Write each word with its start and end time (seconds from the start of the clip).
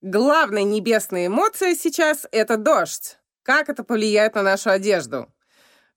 Главная 0.00 0.62
небесная 0.62 1.26
эмоция 1.26 1.74
сейчас— 1.74 2.24
это 2.30 2.56
дождь. 2.56 3.18
Как 3.42 3.68
это 3.68 3.82
повлияет 3.82 4.36
на 4.36 4.44
нашу 4.44 4.70
одежду? 4.70 5.26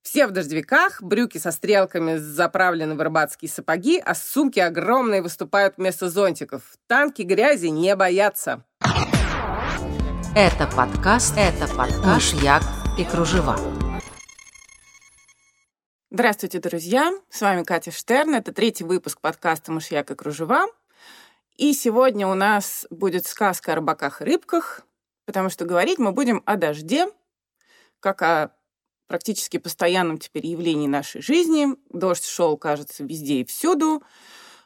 Все 0.02 0.26
в 0.26 0.32
дождевиках, 0.32 1.04
брюки 1.04 1.38
со 1.38 1.52
стрелками 1.52 2.16
заправлены 2.16 2.96
в 2.96 3.02
рыбацкие 3.02 3.52
сапоги, 3.52 4.02
а 4.04 4.16
сумки 4.16 4.58
огромные 4.58 5.22
выступают 5.22 5.78
вместо 5.78 6.10
зонтиков. 6.10 6.64
Танки 6.88 7.22
грязи 7.22 7.68
не 7.68 7.96
боятся. 7.96 8.66
Это 10.36 10.68
подкаст, 10.76 11.36
это 11.38 11.68
подкаст 11.68 12.34
«Мышьяк 12.34 12.64
и 12.98 13.06
кружева». 13.06 13.60
Здравствуйте, 16.10 16.58
друзья! 16.58 17.12
С 17.30 17.40
вами 17.42 17.64
Катя 17.64 17.92
Штерн. 17.92 18.34
Это 18.34 18.52
третий 18.52 18.84
выпуск 18.84 19.22
подкаста 19.22 19.72
«Мышьяк 19.72 20.10
и 20.10 20.16
кружева». 20.16 20.66
И 21.58 21.74
сегодня 21.74 22.28
у 22.28 22.34
нас 22.34 22.88
будет 22.90 23.28
сказка 23.28 23.74
о 23.74 23.76
рыбаках 23.76 24.22
и 24.22 24.26
рыбках, 24.26 24.82
потому 25.26 25.50
что 25.50 25.66
говорить 25.66 26.00
мы 26.00 26.12
будем 26.12 26.42
о 26.46 26.56
дожде, 26.56 27.08
как 28.00 28.22
о 28.22 28.52
практически 29.08 29.58
постоянном 29.58 30.18
теперь 30.18 30.48
явлении 30.48 30.88
нашей 30.88 31.22
жизни. 31.22 31.68
Дождь 31.90 32.26
шел, 32.26 32.58
кажется, 32.58 33.04
везде 33.04 33.42
и 33.42 33.46
всюду. 33.46 34.04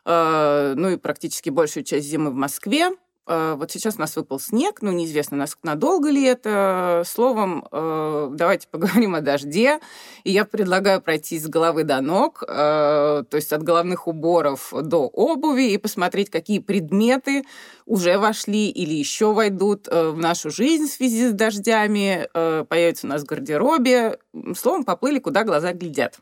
Э, 0.06 0.74
ну 0.76 0.90
и 0.90 0.98
практически 0.98 1.50
большую 1.50 1.84
часть 1.84 2.08
зимы 2.08 2.30
в 2.30 2.36
Москве. 2.36 2.92
Э, 3.28 3.56
вот 3.58 3.72
сейчас 3.72 3.96
у 3.98 4.00
нас 4.00 4.16
выпал 4.16 4.40
снег, 4.40 4.82
ну, 4.82 4.92
неизвестно, 4.92 5.44
надолго 5.64 6.10
ли 6.10 6.24
это. 6.24 7.04
Словом, 7.06 7.68
э, 7.72 8.30
давайте 8.32 8.68
поговорим 8.68 9.16
о 9.16 9.22
дожде. 9.22 9.80
И 10.24 10.32
я 10.32 10.46
предлагаю 10.46 11.02
пройти 11.02 11.40
с 11.40 11.48
головы 11.48 11.84
до 11.84 12.02
ног, 12.02 12.44
э, 12.48 12.48
то 12.48 13.36
есть 13.36 13.52
от 13.52 13.64
головных 13.64 14.08
уборов 14.08 14.74
до 14.80 15.08
обуви, 15.08 15.72
и 15.72 15.78
посмотреть, 15.78 16.30
какие 16.30 16.60
предметы 16.60 17.44
уже 17.86 18.18
вошли 18.18 18.70
или 18.70 18.94
еще 18.94 19.34
войдут 19.34 19.88
в 19.88 20.18
нашу 20.18 20.50
жизнь 20.50 20.88
в 20.88 20.92
связи 20.92 21.30
с 21.30 21.34
дождями, 21.34 22.28
появятся 22.34 23.08
у 23.08 23.10
нас 23.10 23.22
в 23.22 23.26
гардеробе. 23.26 24.18
Словом, 24.56 24.84
поплыли, 24.84 25.20
куда 25.20 25.44
глаза 25.44 25.74
глядят. 25.74 26.20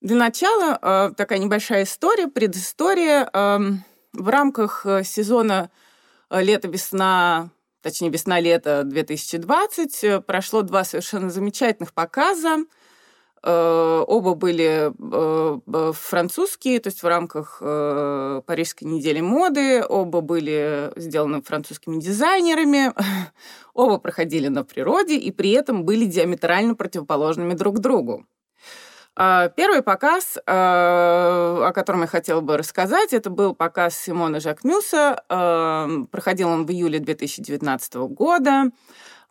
Для 0.00 0.16
начала 0.16 1.12
такая 1.16 1.38
небольшая 1.38 1.84
история, 1.84 2.28
предыстория. 2.28 3.28
Эм, 3.32 3.84
в 4.12 4.28
рамках 4.28 4.86
сезона 5.02 5.70
лето-весна, 6.30 7.50
точнее, 7.82 8.10
весна-лето 8.10 8.84
2020 8.84 10.04
э, 10.04 10.20
прошло 10.20 10.62
два 10.62 10.84
совершенно 10.84 11.30
замечательных 11.30 11.92
показа. 11.92 12.64
Э, 13.42 14.04
оба 14.06 14.34
были 14.34 14.92
французские, 15.92 16.80
то 16.80 16.88
есть 16.88 17.02
в 17.02 17.06
рамках 17.06 17.58
Парижской 17.60 18.88
недели 18.88 19.20
моды. 19.20 19.84
Оба 19.86 20.20
были 20.20 20.92
сделаны 20.96 21.42
французскими 21.42 22.00
дизайнерами. 22.00 22.92
Оба 23.74 23.98
проходили 23.98 24.48
на 24.48 24.64
природе 24.64 25.16
и 25.16 25.30
при 25.30 25.50
этом 25.50 25.84
были 25.84 26.04
диаметрально 26.06 26.74
противоположными 26.74 27.54
друг 27.54 27.80
другу. 27.80 28.26
А, 29.16 29.48
первый 29.48 29.82
показ, 29.82 30.38
а, 30.46 31.68
о 31.68 31.72
котором 31.72 32.00
я 32.00 32.06
хотела 32.08 32.40
бы 32.40 32.56
рассказать, 32.56 33.12
это 33.12 33.30
был 33.30 33.54
показ 33.54 33.96
Симона 33.96 34.40
Жакмюса. 34.40 35.22
А, 35.28 35.88
проходил 36.10 36.48
он 36.48 36.66
в 36.66 36.70
июле 36.70 36.98
2019 36.98 38.08
года. 38.08 38.70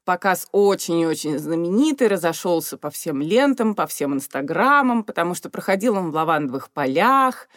Показ 0.06 0.48
очень 0.52 1.00
и 1.00 1.06
очень 1.06 1.38
знаменитый, 1.38 2.08
разошелся 2.08 2.78
по 2.78 2.90
всем 2.90 3.22
лентам, 3.22 3.73
по 3.73 3.88
всем 3.88 4.14
инстаграмам, 4.14 5.03
потому 5.03 5.34
что 5.34 5.50
проходил 5.50 5.95
он 5.95 6.12
в 6.12 6.16
лавандовых 6.16 6.72
полях. 6.72 7.47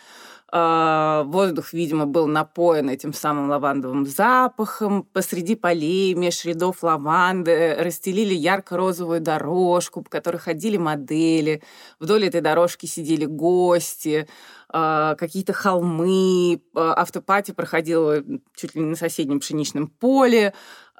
А, 0.53 1.25
воздух, 1.25 1.73
видимо, 1.73 2.07
был 2.07 2.29
напоен 2.29 2.89
этим 2.89 3.13
самым 3.13 3.51
лавандовым 3.51 4.07
запахом. 4.07 5.03
Посреди 5.03 5.57
полей, 5.57 6.15
меж 6.15 6.45
рядов 6.45 6.85
лаванды 6.85 7.75
расстелили 7.79 8.33
ярко-розовую 8.33 9.21
дорожку, 9.21 10.03
по 10.03 10.11
которой 10.11 10.37
ходили 10.37 10.77
модели. 10.77 11.63
Вдоль 11.99 12.27
этой 12.27 12.43
дорожки 12.43 12.87
сидели 12.87 13.25
гости, 13.25 14.29
а, 14.69 15.17
какие-то 15.17 15.53
холмы. 15.53 16.63
А, 16.77 16.95
автопати 16.95 17.51
проходила 17.51 18.23
чуть 18.55 18.77
ли 18.77 18.83
не 18.83 18.91
на 18.91 18.97
соседнем 18.97 19.41
пшеничном 19.41 19.89
поле. 19.89 20.55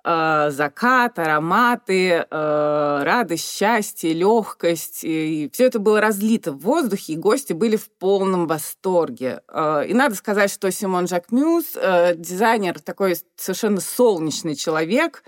Э, 0.09 0.51
закат, 0.53 1.19
ароматы, 1.19 2.25
э, 2.31 3.01
радость, 3.03 3.51
счастье, 3.51 4.13
легкость. 4.13 5.01
И 5.03 5.51
все 5.53 5.65
это 5.65 5.81
было 5.81 6.01
разлито 6.01 6.53
в 6.53 6.61
воздухе, 6.61 7.15
и 7.15 7.17
гости 7.17 7.53
были 7.53 7.75
в 7.75 7.91
полном 7.91 8.47
восторге. 8.47 9.41
Э, 9.49 9.85
и 9.85 9.95
надо 9.95 10.15
сказать, 10.15 10.53
что 10.53 10.71
Симон 10.71 11.09
Жак 11.09 11.33
Мюс, 11.33 11.73
дизайнер, 11.73 12.79
такой 12.79 13.17
совершенно 13.35 13.81
солнечный 13.81 14.55
человек. 14.55 15.25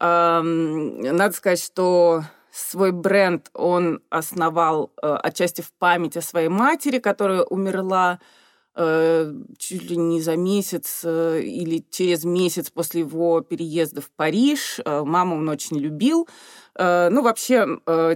Надо 0.00 1.32
сказать, 1.32 1.62
что 1.62 2.24
свой 2.50 2.90
бренд 2.90 3.50
он 3.52 4.00
основал 4.08 4.92
отчасти 5.00 5.60
в 5.60 5.70
память 5.78 6.16
о 6.16 6.22
своей 6.22 6.48
матери, 6.48 6.98
которая 6.98 7.42
умерла 7.42 8.18
Э, 8.18 8.41
чуть 8.74 9.90
ли 9.90 9.96
не 9.96 10.20
за 10.20 10.36
месяц 10.36 11.02
э, 11.04 11.42
или 11.42 11.84
через 11.90 12.24
месяц 12.24 12.70
после 12.70 13.00
его 13.00 13.40
переезда 13.42 14.00
в 14.00 14.10
Париж. 14.10 14.80
Э, 14.84 15.02
маму 15.04 15.36
он 15.36 15.48
очень 15.48 15.78
любил. 15.78 16.28
Ну, 16.74 17.20
вообще, 17.20 17.66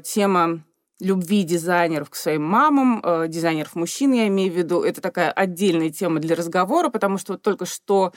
тема 0.03 0.65
любви 0.99 1.43
дизайнеров 1.43 2.09
к 2.09 2.15
своим 2.15 2.43
мамам, 2.45 3.03
дизайнеров 3.29 3.75
мужчин, 3.75 4.15
я 4.15 4.29
имею 4.29 4.51
в 4.51 4.57
виду, 4.57 4.81
это 4.81 5.03
такая 5.03 5.31
отдельная 5.31 5.91
тема 5.91 6.21
для 6.21 6.35
разговора, 6.35 6.89
потому 6.89 7.19
что 7.19 7.35
вот 7.35 7.43
только 7.43 7.67
что 7.67 8.15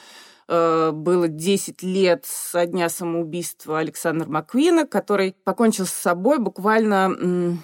было 0.48 1.28
10 1.28 1.82
лет 1.82 2.24
со 2.24 2.64
дня 2.64 2.88
самоубийства 2.88 3.80
Александра 3.80 4.26
Маквина, 4.30 4.86
который 4.86 5.36
покончил 5.44 5.84
с 5.84 5.92
собой 5.92 6.38
буквально 6.38 7.58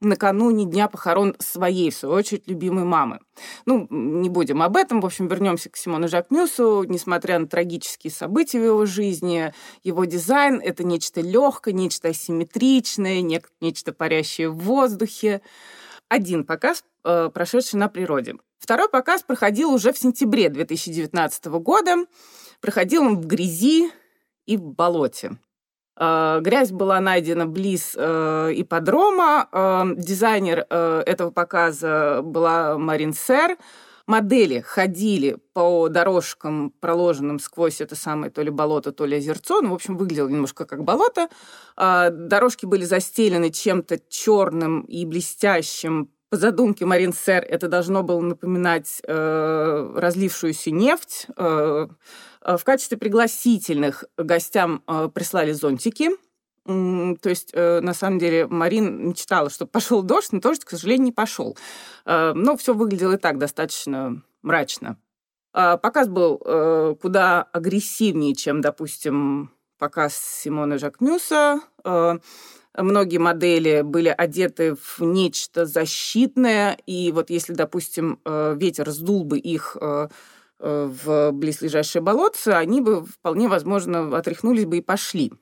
накануне 0.00 0.64
дня 0.64 0.88
похорон 0.88 1.34
своей, 1.38 1.90
в 1.90 1.96
свою 1.96 2.14
очередь, 2.14 2.48
любимой 2.48 2.84
мамы. 2.84 3.20
Ну, 3.64 3.86
не 3.90 4.28
будем 4.28 4.62
об 4.62 4.76
этом. 4.76 5.00
В 5.00 5.06
общем, 5.06 5.28
вернемся 5.28 5.70
к 5.70 5.76
Симону 5.76 6.08
Жакмюсу. 6.08 6.84
Несмотря 6.88 7.38
на 7.38 7.46
трагические 7.46 8.10
события 8.10 8.60
в 8.60 8.64
его 8.64 8.86
жизни, 8.86 9.52
его 9.82 10.04
дизайн— 10.04 10.60
это 10.64 10.84
нечто 10.84 11.20
легкое, 11.20 11.74
нечто 11.74 12.08
асимметричное, 12.08 13.22
нечто 13.60 13.92
парящее 13.92 14.50
в 14.50 14.58
воздухе. 14.58 15.40
Один 16.08 16.44
показ, 16.44 16.84
э, 17.04 17.30
прошедший 17.32 17.78
на 17.78 17.88
природе. 17.88 18.36
Второй 18.58 18.88
показ 18.88 19.22
проходил 19.22 19.72
уже 19.72 19.92
в 19.92 19.98
сентябре 19.98 20.48
2019 20.48 21.58
года. 21.58 22.06
Проходил 22.60 23.02
он 23.02 23.20
в 23.20 23.26
грязи 23.26 23.90
и 24.46 24.56
в 24.56 24.62
болоте. 24.62 25.36
Э, 25.98 26.40
грязь 26.42 26.72
была 26.72 27.00
найдена 27.00 27.46
близ 27.46 27.94
э, 27.96 28.52
ипподрома. 28.54 29.48
Э, 29.50 29.84
дизайнер 29.96 30.66
этого 30.68 31.30
показа 31.30 32.20
была 32.22 32.78
Марин 32.78 33.14
Сер. 33.14 33.56
Модели 34.06 34.60
ходили 34.60 35.38
по 35.52 35.88
дорожкам, 35.88 36.72
проложенным 36.78 37.40
сквозь 37.40 37.80
это 37.80 37.96
самое 37.96 38.30
то 38.30 38.40
ли 38.40 38.50
болото, 38.50 38.92
то 38.92 39.04
ли 39.04 39.16
озерцо. 39.16 39.60
Ну, 39.62 39.70
в 39.70 39.74
общем, 39.74 39.96
выглядело 39.96 40.28
немножко 40.28 40.64
как 40.64 40.84
болото. 40.84 41.28
Дорожки 41.76 42.66
были 42.66 42.84
застелены 42.84 43.50
чем-то 43.50 43.98
черным 44.08 44.82
и 44.82 45.04
блестящим. 45.06 46.08
По 46.30 46.36
задумке 46.36 46.84
Марин 46.84 47.12
Сер 47.12 47.42
это 47.42 47.66
должно 47.66 48.04
было 48.04 48.20
напоминать 48.20 49.02
разлившуюся 49.04 50.70
нефть. 50.70 51.26
Э, 51.36 51.88
в 52.46 52.62
качестве 52.62 52.96
пригласительных 52.96 54.04
гостям 54.16 54.82
э, 54.86 55.08
прислали 55.12 55.52
зонтики. 55.52 56.10
То 56.64 57.28
есть, 57.28 57.50
э, 57.52 57.80
на 57.80 57.94
самом 57.94 58.18
деле, 58.18 58.46
Марин 58.46 59.08
мечтала, 59.08 59.50
чтобы 59.50 59.70
пошел 59.70 60.02
дождь, 60.02 60.32
но 60.32 60.40
дождь, 60.40 60.64
к 60.64 60.70
сожалению, 60.70 61.06
не 61.06 61.12
пошел. 61.12 61.56
Но 62.04 62.56
все 62.56 62.74
выглядело 62.74 63.14
и 63.14 63.18
так 63.18 63.38
достаточно 63.38 64.22
мрачно. 64.42 64.96
Показ 65.52 66.08
был 66.08 66.38
куда 67.00 67.42
агрессивнее, 67.52 68.34
чем, 68.34 68.60
допустим, 68.60 69.52
показ 69.78 70.16
Симона 70.16 70.78
Жакмюса. 70.78 71.60
Многие 72.76 73.18
модели 73.18 73.82
были 73.82 74.08
одеты 74.08 74.74
в 74.74 75.00
нечто 75.00 75.66
защитное, 75.66 76.76
и 76.86 77.12
вот 77.12 77.30
если, 77.30 77.52
допустим, 77.54 78.20
ветер 78.24 78.90
сдул 78.90 79.22
бы 79.22 79.38
их 79.38 79.76
Э, 79.80 80.08
в 80.58 81.32
близлежащее 81.32 82.02
болотце, 82.02 82.48
они 82.50 82.80
бы 82.80 83.04
вполне 83.04 83.48
возможно 83.48 84.16
отряхнулись 84.16 84.64
бы 84.64 84.78
и 84.78 84.82
пошли. 84.82 85.32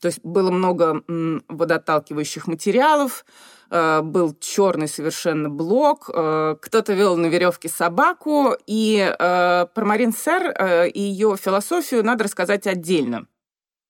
То 0.00 0.06
есть 0.06 0.20
было 0.22 0.50
много 0.50 1.02
водоотталкивающих 1.48 2.46
материалов, 2.46 3.26
э, 3.70 4.00
был 4.00 4.34
черный 4.40 4.88
совершенно 4.88 5.50
блок, 5.50 6.08
э, 6.12 6.56
кто-то 6.60 6.94
вел 6.94 7.16
на 7.16 7.26
веревке 7.26 7.68
собаку, 7.68 8.54
и 8.66 9.14
про 9.18 9.68
Марин 9.76 10.12
Сер 10.12 10.86
и 10.86 11.00
ее 11.00 11.36
философию 11.36 12.02
надо 12.02 12.24
рассказать 12.24 12.66
отдельно. 12.66 13.26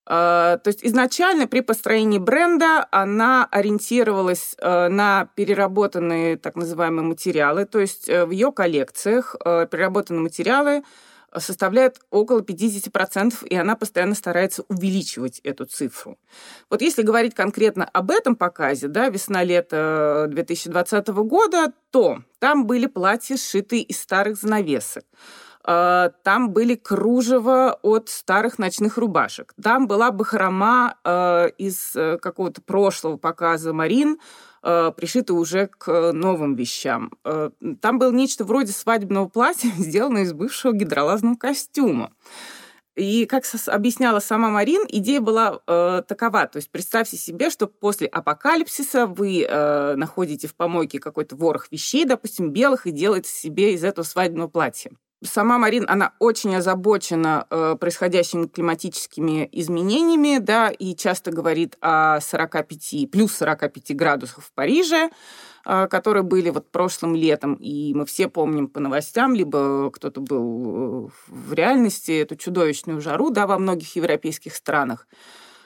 А, 0.06 0.56
то 0.58 0.68
есть 0.68 0.84
изначально 0.84 1.46
при 1.46 1.60
построении 1.60 2.18
бренда 2.18 2.86
она 2.90 3.46
ориентировалась 3.50 4.56
э, 4.58 4.88
на 4.88 5.28
переработанные 5.34 6.36
так 6.36 6.56
называемые 6.56 7.06
материалы, 7.06 7.64
то 7.66 7.78
есть 7.78 8.08
э, 8.08 8.24
в 8.24 8.30
ее 8.30 8.50
коллекциях 8.50 9.36
э, 9.44 9.66
переработанные 9.70 10.22
материалы 10.22 10.82
составляет 11.36 12.00
около 12.10 12.40
50%, 12.40 13.46
и 13.46 13.54
она 13.54 13.76
постоянно 13.76 14.14
старается 14.14 14.64
увеличивать 14.68 15.38
эту 15.40 15.64
цифру. 15.64 16.18
Вот 16.68 16.82
если 16.82 17.02
говорить 17.02 17.34
конкретно 17.34 17.84
об 17.84 18.10
этом 18.10 18.34
показе, 18.34 18.88
да, 18.88 19.08
весна-лето 19.08 20.26
2020 20.28 21.08
года, 21.08 21.72
то 21.90 22.18
там 22.40 22.66
были 22.66 22.86
платья, 22.86 23.36
сшитые 23.36 23.82
из 23.82 24.00
старых 24.00 24.36
занавесок. 24.36 25.04
А, 25.64 26.10
там 26.22 26.50
были 26.50 26.74
кружева 26.74 27.78
от 27.82 28.08
старых 28.08 28.58
ночных 28.58 28.96
рубашек. 28.98 29.54
Там 29.62 29.86
была 29.86 30.10
бахрома 30.10 30.96
а, 31.04 31.46
из 31.46 31.94
э, 31.94 32.18
какого-то 32.18 32.62
прошлого 32.62 33.16
показа 33.16 33.72
Марин, 33.72 34.18
пришита 34.62 35.32
уже 35.32 35.68
к 35.68 36.12
новым 36.12 36.54
вещам. 36.54 37.12
Там 37.80 37.98
было 37.98 38.12
нечто 38.12 38.44
вроде 38.44 38.72
свадебного 38.72 39.26
платья, 39.26 39.70
сделанное 39.78 40.24
из 40.24 40.34
бывшего 40.34 40.74
гидролазного 40.74 41.36
костюма. 41.36 42.12
И, 42.96 43.24
как 43.24 43.44
объясняла 43.68 44.20
сама 44.20 44.50
Марин, 44.50 44.84
идея 44.86 45.22
была 45.22 45.60
э, 45.66 46.02
такова. 46.06 46.46
То 46.46 46.56
есть 46.58 46.70
представьте 46.70 47.16
себе, 47.16 47.48
что 47.48 47.66
после 47.66 48.06
апокалипсиса 48.06 49.06
вы 49.06 49.42
э, 49.42 49.94
находите 49.94 50.48
в 50.48 50.54
помойке 50.54 50.98
какой-то 50.98 51.36
ворох 51.36 51.68
вещей, 51.70 52.04
допустим, 52.04 52.50
белых, 52.50 52.86
и 52.86 52.90
делаете 52.90 53.30
себе 53.30 53.72
из 53.72 53.84
этого 53.84 54.04
свадебного 54.04 54.48
платья. 54.48 54.90
Сама 55.22 55.58
Марин, 55.58 55.84
она 55.86 56.14
очень 56.18 56.56
озабочена 56.56 57.46
э, 57.50 57.76
происходящими 57.78 58.46
климатическими 58.46 59.46
изменениями, 59.52 60.38
да, 60.38 60.70
и 60.70 60.96
часто 60.96 61.30
говорит 61.30 61.76
о 61.82 62.20
45, 62.20 63.10
плюс 63.12 63.34
45 63.36 63.94
градусах 63.94 64.42
в 64.42 64.50
Париже, 64.52 65.10
э, 65.66 65.88
которые 65.88 66.22
были 66.22 66.48
вот 66.48 66.70
прошлым 66.70 67.14
летом, 67.14 67.54
и 67.56 67.92
мы 67.92 68.06
все 68.06 68.28
помним 68.28 68.66
по 68.66 68.80
новостям, 68.80 69.34
либо 69.34 69.90
кто-то 69.90 70.22
был 70.22 71.08
э, 71.08 71.10
в 71.28 71.52
реальности 71.52 72.12
эту 72.12 72.36
чудовищную 72.36 73.02
жару, 73.02 73.28
да, 73.28 73.46
во 73.46 73.58
многих 73.58 73.96
европейских 73.96 74.54
странах. 74.54 75.06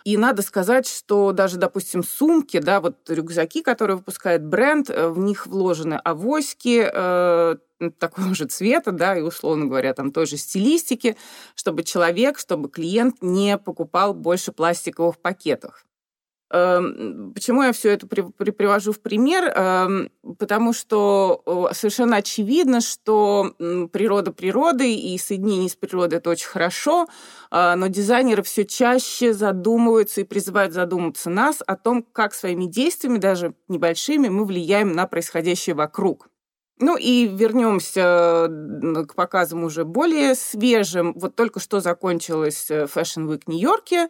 И 0.04 0.18
надо 0.18 0.42
сказать, 0.42 0.86
что 0.86 1.32
даже, 1.32 1.56
допустим, 1.56 2.04
сумки, 2.04 2.58
да, 2.58 2.80
вот 2.80 3.08
рюкзаки, 3.08 3.62
которые 3.62 3.96
выпускает 3.96 4.44
бренд, 4.44 4.90
э, 4.90 5.08
в 5.08 5.18
них 5.18 5.46
вложены 5.46 5.94
авоськи, 5.94 6.86
э, 6.92 7.56
такого 7.98 8.34
же 8.34 8.44
цвета, 8.44 8.92
да, 8.92 9.16
и, 9.16 9.22
условно 9.22 9.64
говоря, 9.64 9.94
там 9.94 10.12
той 10.12 10.26
же 10.26 10.36
стилистики, 10.36 11.16
чтобы 11.54 11.84
человек, 11.84 12.38
чтобы 12.38 12.68
клиент 12.68 13.16
не 13.22 13.56
покупал 13.56 14.12
больше 14.12 14.52
пластиковых 14.52 15.18
пакетов. 15.18 15.86
Эм, 16.54 17.32
почему 17.34 17.64
я 17.64 17.72
все 17.72 17.90
это 17.90 18.06
при, 18.06 18.22
при, 18.22 18.50
привожу 18.52 18.92
в 18.92 19.00
пример? 19.00 19.52
Эм, 19.56 20.08
потому 20.38 20.72
что 20.72 21.68
совершенно 21.72 22.18
очевидно, 22.18 22.80
что 22.80 23.54
природа 23.92 24.30
природы 24.30 24.94
и 24.94 25.18
соединение 25.18 25.68
с 25.68 25.74
природой 25.74 26.18
это 26.18 26.30
очень 26.30 26.46
хорошо, 26.46 27.08
а, 27.50 27.74
но 27.74 27.88
дизайнеры 27.88 28.44
все 28.44 28.64
чаще 28.64 29.32
задумываются 29.32 30.20
и 30.20 30.24
призывают 30.24 30.72
задуматься 30.72 31.28
нас 31.28 31.58
о 31.66 31.74
том, 31.74 32.04
как 32.12 32.34
своими 32.34 32.66
действиями, 32.66 33.18
даже 33.18 33.54
небольшими, 33.66 34.28
мы 34.28 34.44
влияем 34.44 34.92
на 34.92 35.08
происходящее 35.08 35.74
вокруг. 35.74 36.28
Ну 36.80 36.96
и 36.96 37.26
вернемся 37.28 38.48
к 39.06 39.14
показам 39.14 39.62
уже 39.64 39.84
более 39.84 40.34
свежим. 40.34 41.12
Вот 41.14 41.36
только 41.36 41.60
что 41.60 41.80
закончилась 41.80 42.68
э, 42.68 42.84
Fashion 42.84 43.28
Week 43.28 43.42
в 43.46 43.48
Нью-Йорке. 43.48 44.08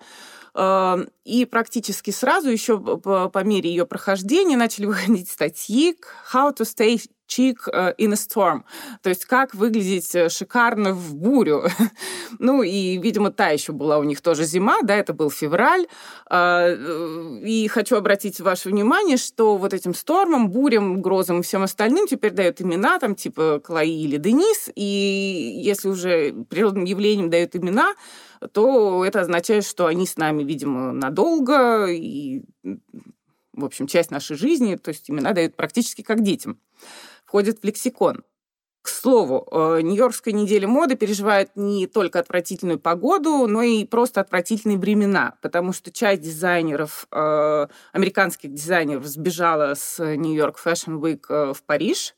Эм, 0.55 1.09
и 1.25 1.45
практически 1.45 2.11
сразу, 2.11 2.49
еще 2.49 2.79
по, 2.79 3.45
мере 3.45 3.69
ее 3.69 3.87
прохождения, 3.87 4.57
начали 4.57 4.87
выходить 4.87 5.31
статьи 5.31 5.97
«How 6.33 6.57
to 6.57 6.65
stay 6.65 7.01
chic 7.29 7.57
э, 7.73 7.95
in 7.99 8.13
a 8.13 8.17
storm», 8.17 8.63
то 9.03 9.09
есть 9.09 9.25
как 9.25 9.55
выглядеть 9.55 10.15
э, 10.15 10.29
шикарно 10.29 10.93
в 10.93 11.15
бурю. 11.15 11.65
ну 12.39 12.63
и, 12.63 12.99
видимо, 12.99 13.31
та 13.31 13.49
еще 13.49 13.73
была 13.73 13.99
у 13.99 14.05
них 14.05 14.21
тоже 14.21 14.45
зима, 14.45 14.83
да, 14.83 14.95
это 14.97 15.13
был 15.13 15.31
февраль. 15.31 15.87
А, 16.27 16.69
э, 16.69 17.41
и 17.45 17.69
хочу 17.69 17.97
обратить 17.97 18.41
ваше 18.41 18.69
внимание, 18.69 19.17
что 19.17 19.57
вот 19.57 19.75
этим 19.75 19.95
стормам, 19.95 20.51
бурям, 20.51 21.03
грозам 21.03 21.41
и 21.41 21.43
всем 21.43 21.63
остальным 21.63 22.07
теперь 22.07 22.33
дают 22.33 22.61
имена, 22.61 22.99
там, 22.99 23.15
типа 23.15 23.61
Клои 23.65 24.03
или 24.03 24.17
Денис, 24.17 24.71
и 24.75 25.61
если 25.65 25.89
уже 25.89 26.33
природным 26.49 26.85
явлениям 26.85 27.31
дают 27.31 27.57
имена, 27.57 27.95
то 28.53 29.05
это 29.05 29.21
означает, 29.21 29.65
что 29.65 29.87
они 29.87 30.07
с 30.07 30.17
нами, 30.17 30.43
видимо, 30.43 30.93
надолго, 30.93 31.87
и, 31.87 32.43
в 33.53 33.65
общем, 33.65 33.87
часть 33.87 34.11
нашей 34.11 34.37
жизни, 34.37 34.77
то 34.77 34.91
есть 34.91 35.11
имена 35.11 35.33
дают 35.33 35.57
практически 35.57 36.03
как 36.03 36.23
детям, 36.23 36.59
входят 37.35 37.59
в 37.59 37.65
лексикон. 37.65 38.23
К 38.83 38.89
слову, 38.89 39.49
э, 39.51 39.81
Нью-Йоркская 39.83 40.33
неделя 40.33 40.69
моды 40.69 40.95
переживает 40.95 41.51
не 41.57 41.89
только 41.89 42.21
отвратительную 42.21 42.79
погоду, 42.79 43.49
но 43.49 43.61
и 43.61 43.85
просто 43.85 44.21
отвратительные 44.21 44.79
времена, 44.79 45.35
потому 45.43 45.73
что 45.73 45.91
часть 45.91 46.23
дизайнеров, 46.23 47.09
э, 47.11 47.67
американских 47.93 48.53
дизайнеров 48.53 49.05
сбежала 49.07 49.75
с 49.75 49.99
Нью-Йорк 49.99 50.61
Fashion 50.65 51.01
Week 51.01 51.25
э, 51.29 51.55
в 51.55 51.65
Париж, 51.65 52.15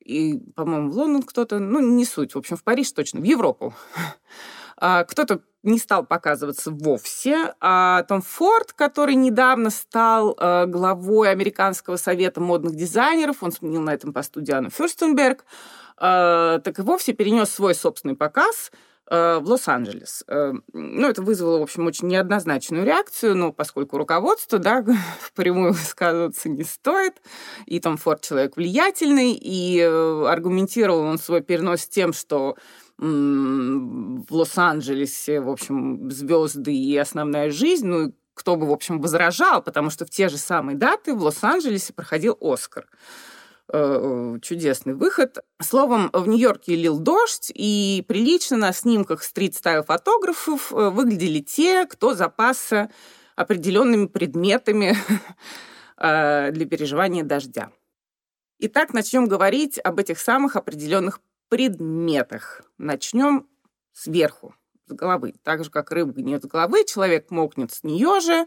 и, 0.00 0.38
по-моему, 0.54 0.90
в 0.90 0.96
Лондон 0.96 1.22
кто-то, 1.22 1.58
ну, 1.58 1.80
не 1.80 2.06
суть, 2.06 2.34
в 2.34 2.38
общем, 2.38 2.56
в 2.56 2.64
Париж 2.64 2.90
точно, 2.92 3.20
в 3.20 3.24
Европу. 3.24 3.74
А, 4.78 5.04
кто-то 5.04 5.40
не 5.66 5.78
стал 5.78 6.06
показываться 6.06 6.70
вовсе. 6.70 7.54
А 7.60 8.04
Том 8.04 8.22
Форд, 8.22 8.72
который 8.72 9.16
недавно 9.16 9.70
стал 9.70 10.36
э, 10.38 10.66
главой 10.66 11.30
Американского 11.30 11.96
совета 11.96 12.40
модных 12.40 12.76
дизайнеров, 12.76 13.42
он 13.42 13.52
сменил 13.52 13.82
на 13.82 13.92
этом 13.92 14.12
посту 14.12 14.40
Диану 14.40 14.70
Фюрстенберг, 14.70 15.44
э, 15.98 16.60
так 16.62 16.78
и 16.78 16.82
вовсе 16.82 17.12
перенес 17.12 17.50
свой 17.50 17.74
собственный 17.74 18.14
показ 18.14 18.70
э, 19.10 19.38
в 19.38 19.48
Лос-Анджелес. 19.50 20.24
Ну, 20.72 21.08
это 21.08 21.22
вызвало, 21.22 21.58
в 21.58 21.62
общем, 21.62 21.86
очень 21.86 22.06
неоднозначную 22.06 22.84
реакцию, 22.84 23.36
но 23.36 23.52
поскольку 23.52 23.98
руководство, 23.98 24.60
да, 24.60 24.84
впрямую 25.20 25.72
высказываться 25.72 26.48
не 26.48 26.62
стоит, 26.62 27.20
и 27.66 27.80
Том 27.80 27.96
Форд 27.96 28.22
человек 28.22 28.56
влиятельный, 28.56 29.32
и 29.32 29.80
аргументировал 29.80 31.00
он 31.00 31.18
свой 31.18 31.40
перенос 31.40 31.88
тем, 31.88 32.12
что 32.12 32.56
в 32.98 34.26
Лос-Анджелесе, 34.30 35.40
в 35.40 35.50
общем, 35.50 36.10
звезды 36.10 36.74
и 36.74 36.96
основная 36.96 37.50
жизнь, 37.50 37.86
ну, 37.86 38.14
кто 38.34 38.56
бы, 38.56 38.66
в 38.66 38.72
общем, 38.72 39.00
возражал, 39.00 39.62
потому 39.62 39.90
что 39.90 40.06
в 40.06 40.10
те 40.10 40.28
же 40.28 40.38
самые 40.38 40.76
даты 40.76 41.14
в 41.14 41.22
Лос-Анджелесе 41.22 41.92
проходил 41.92 42.36
«Оскар». 42.40 42.86
Э, 43.68 44.38
чудесный 44.42 44.94
выход. 44.94 45.38
Словом, 45.60 46.10
в 46.12 46.28
Нью-Йорке 46.28 46.76
лил 46.76 47.00
дождь, 47.00 47.50
и 47.52 48.04
прилично 48.06 48.56
на 48.56 48.72
снимках 48.72 49.24
стрит-стайл 49.24 49.82
фотографов 49.82 50.72
э, 50.72 50.90
выглядели 50.90 51.40
те, 51.40 51.84
кто 51.86 52.14
запасся 52.14 52.90
определенными 53.34 54.06
предметами 54.06 54.96
э, 55.96 56.52
для 56.52 56.66
переживания 56.66 57.24
дождя. 57.24 57.72
Итак, 58.60 58.94
начнем 58.94 59.26
говорить 59.26 59.80
об 59.82 59.98
этих 59.98 60.20
самых 60.20 60.54
определенных 60.54 61.20
предметах. 61.48 62.62
Начнем 62.78 63.46
сверху, 63.92 64.54
с 64.86 64.92
головы. 64.92 65.34
Так 65.42 65.64
же, 65.64 65.70
как 65.70 65.90
рыба 65.90 66.12
гниет 66.12 66.44
с 66.44 66.46
головы, 66.46 66.84
человек 66.84 67.30
мокнет 67.30 67.72
с 67.72 67.82
нее 67.82 68.20
же. 68.20 68.46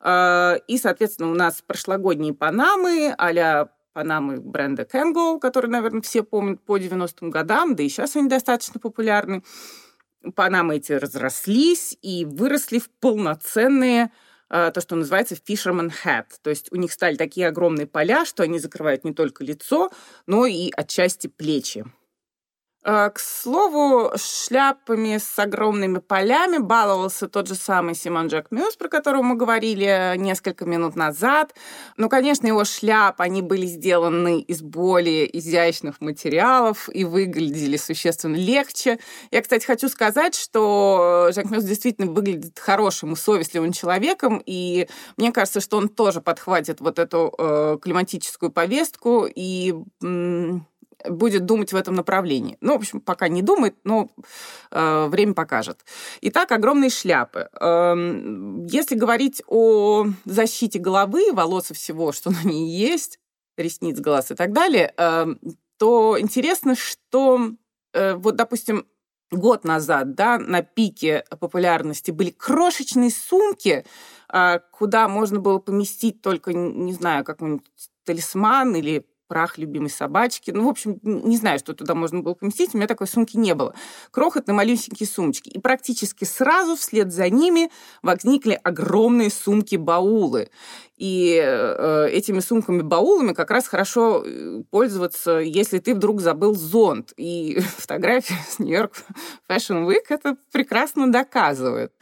А, 0.00 0.56
и, 0.66 0.78
соответственно, 0.78 1.30
у 1.30 1.34
нас 1.34 1.62
прошлогодние 1.62 2.34
панамы 2.34 3.14
а 3.16 3.68
панамы 3.92 4.40
бренда 4.40 4.82
Kangol, 4.82 5.38
которые, 5.40 5.70
наверное, 5.70 6.02
все 6.02 6.22
помнят 6.22 6.62
по 6.62 6.76
90-м 6.76 7.30
годам, 7.30 7.74
да 7.74 7.82
и 7.82 7.88
сейчас 7.88 8.14
они 8.14 8.28
достаточно 8.28 8.78
популярны. 8.78 9.42
Панамы 10.34 10.76
эти 10.76 10.92
разрослись 10.92 11.96
и 12.02 12.24
выросли 12.26 12.78
в 12.78 12.90
полноценные 12.90 14.10
а, 14.48 14.70
то, 14.70 14.80
что 14.80 14.96
называется 14.96 15.34
fisherman 15.34 15.90
hat. 16.04 16.26
То 16.42 16.50
есть 16.50 16.70
у 16.72 16.76
них 16.76 16.92
стали 16.92 17.16
такие 17.16 17.48
огромные 17.48 17.86
поля, 17.86 18.24
что 18.24 18.42
они 18.42 18.58
закрывают 18.58 19.04
не 19.04 19.14
только 19.14 19.44
лицо, 19.44 19.90
но 20.26 20.46
и 20.46 20.70
отчасти 20.76 21.28
плечи. 21.28 21.84
Э, 22.88 23.10
к 23.10 23.18
слову, 23.18 24.12
шляпами 24.14 25.18
с 25.18 25.36
огромными 25.40 25.98
полями 25.98 26.58
баловался 26.58 27.26
тот 27.26 27.48
же 27.48 27.56
самый 27.56 27.96
Симон 27.96 28.28
Джек 28.28 28.52
Мюс, 28.52 28.76
про 28.76 28.88
которого 28.88 29.22
мы 29.22 29.34
говорили 29.34 30.14
несколько 30.16 30.66
минут 30.66 30.94
назад. 30.94 31.52
Ну, 31.96 32.08
конечно, 32.08 32.46
его 32.46 32.64
шляпы, 32.64 33.24
они 33.24 33.42
были 33.42 33.66
сделаны 33.66 34.38
из 34.38 34.62
более 34.62 35.36
изящных 35.36 36.00
материалов 36.00 36.88
и 36.92 37.04
выглядели 37.04 37.76
существенно 37.76 38.36
легче. 38.36 39.00
Я, 39.32 39.42
кстати, 39.42 39.66
хочу 39.66 39.88
сказать, 39.88 40.36
что 40.36 41.30
Жак 41.32 41.50
Мюс 41.50 41.64
действительно 41.64 42.12
выглядит 42.12 42.56
хорошим 42.56 43.14
и 43.14 43.16
совестливым 43.16 43.72
человеком, 43.72 44.40
и 44.46 44.88
мне 45.16 45.32
кажется, 45.32 45.60
что 45.60 45.78
он 45.78 45.88
тоже 45.88 46.20
подхватит 46.20 46.80
вот 46.80 47.00
эту 47.00 47.34
э, 47.36 47.78
климатическую 47.82 48.52
повестку 48.52 49.26
и 49.26 49.74
будет 51.08 51.44
думать 51.44 51.72
в 51.72 51.76
этом 51.76 51.94
направлении. 51.94 52.56
Ну, 52.60 52.74
в 52.74 52.76
общем, 52.76 53.00
пока 53.00 53.28
не 53.28 53.42
думает, 53.42 53.76
но 53.84 54.08
э, 54.70 55.06
время 55.06 55.34
покажет. 55.34 55.84
Итак, 56.20 56.52
огромные 56.52 56.90
шляпы. 56.90 57.48
Э, 57.60 57.94
если 58.68 58.94
говорить 58.94 59.42
о 59.46 60.06
защите 60.24 60.78
головы, 60.78 61.32
волос 61.32 61.70
и 61.70 61.74
всего, 61.74 62.12
что 62.12 62.30
на 62.30 62.42
ней 62.42 62.70
есть, 62.70 63.18
ресниц, 63.56 63.98
глаз 64.00 64.30
и 64.30 64.34
так 64.34 64.52
далее, 64.52 64.92
э, 64.96 65.26
то 65.78 66.16
интересно, 66.18 66.74
что 66.74 67.52
э, 67.92 68.14
вот, 68.14 68.36
допустим, 68.36 68.86
год 69.30 69.64
назад, 69.64 70.14
да, 70.14 70.38
на 70.38 70.62
пике 70.62 71.24
популярности 71.40 72.10
были 72.10 72.30
крошечные 72.30 73.10
сумки, 73.10 73.84
а, 74.28 74.58
куда 74.58 75.08
можно 75.08 75.40
было 75.40 75.58
поместить 75.58 76.22
только, 76.22 76.52
не 76.52 76.92
знаю, 76.92 77.24
какой-нибудь 77.24 77.66
талисман 78.04 78.76
или 78.76 79.06
прах 79.26 79.58
любимой 79.58 79.90
собачки. 79.90 80.50
Ну, 80.50 80.66
в 80.66 80.68
общем, 80.68 80.98
не 81.02 81.36
знаю, 81.36 81.58
что 81.58 81.74
туда 81.74 81.94
можно 81.94 82.20
было 82.20 82.34
поместить. 82.34 82.74
У 82.74 82.78
меня 82.78 82.86
такой 82.86 83.06
сумки 83.06 83.36
не 83.36 83.54
было. 83.54 83.74
Крохотные 84.10 84.54
малюсенькие 84.54 85.06
сумочки. 85.06 85.48
И 85.48 85.58
практически 85.58 86.24
сразу 86.24 86.76
вслед 86.76 87.12
за 87.12 87.28
ними 87.28 87.70
возникли 88.02 88.58
огромные 88.62 89.30
сумки-баулы. 89.30 90.50
И 90.96 91.38
э, 91.42 92.08
этими 92.10 92.40
сумками-баулами 92.40 93.34
как 93.34 93.50
раз 93.50 93.68
хорошо 93.68 94.24
э, 94.24 94.62
пользоваться, 94.70 95.38
если 95.38 95.78
ты 95.78 95.94
вдруг 95.94 96.20
забыл 96.22 96.54
зонт. 96.54 97.12
И 97.16 97.58
фотография 97.76 98.38
с 98.48 98.58
Нью-Йорк 98.58 98.92
Fashion 99.48 99.86
Week 99.86 100.06
это 100.08 100.36
прекрасно 100.52 101.12
доказывает. 101.12 101.92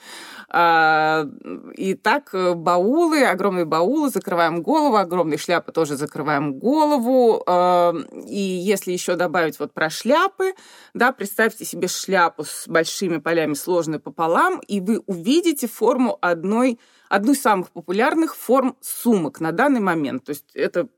А, 0.48 1.26
и 1.76 1.94
так 1.94 2.30
э, 2.34 2.54
баулы, 2.54 3.24
огромные 3.24 3.64
баулы, 3.64 4.10
закрываем 4.10 4.62
голову, 4.62 4.96
огромные 4.96 5.38
шляпы 5.38 5.72
тоже 5.72 5.96
закрываем 5.96 6.54
голову. 6.54 7.42
А, 7.46 7.94
и 8.26 8.38
если 8.38 8.92
еще 8.92 9.16
добавить 9.16 9.58
вот 9.58 9.72
про 9.72 9.90
шляпы, 9.90 10.54
да, 10.94 11.12
представьте 11.12 11.64
себе 11.64 11.88
шляпу 11.88 12.44
с 12.44 12.68
большими 12.68 13.18
полями, 13.18 13.54
сложной 13.54 13.98
пополам, 13.98 14.60
и 14.60 14.80
вы 14.80 15.02
увидите 15.06 15.66
форму 15.66 16.18
одной 16.20 16.78
одну 17.14 17.32
из 17.32 17.40
самых 17.40 17.70
популярных 17.70 18.34
форм 18.34 18.76
сумок 18.80 19.40
на 19.40 19.52
данный 19.52 19.80
момент. 19.80 20.24
То 20.24 20.30
есть 20.30 20.50
это, 20.54 20.88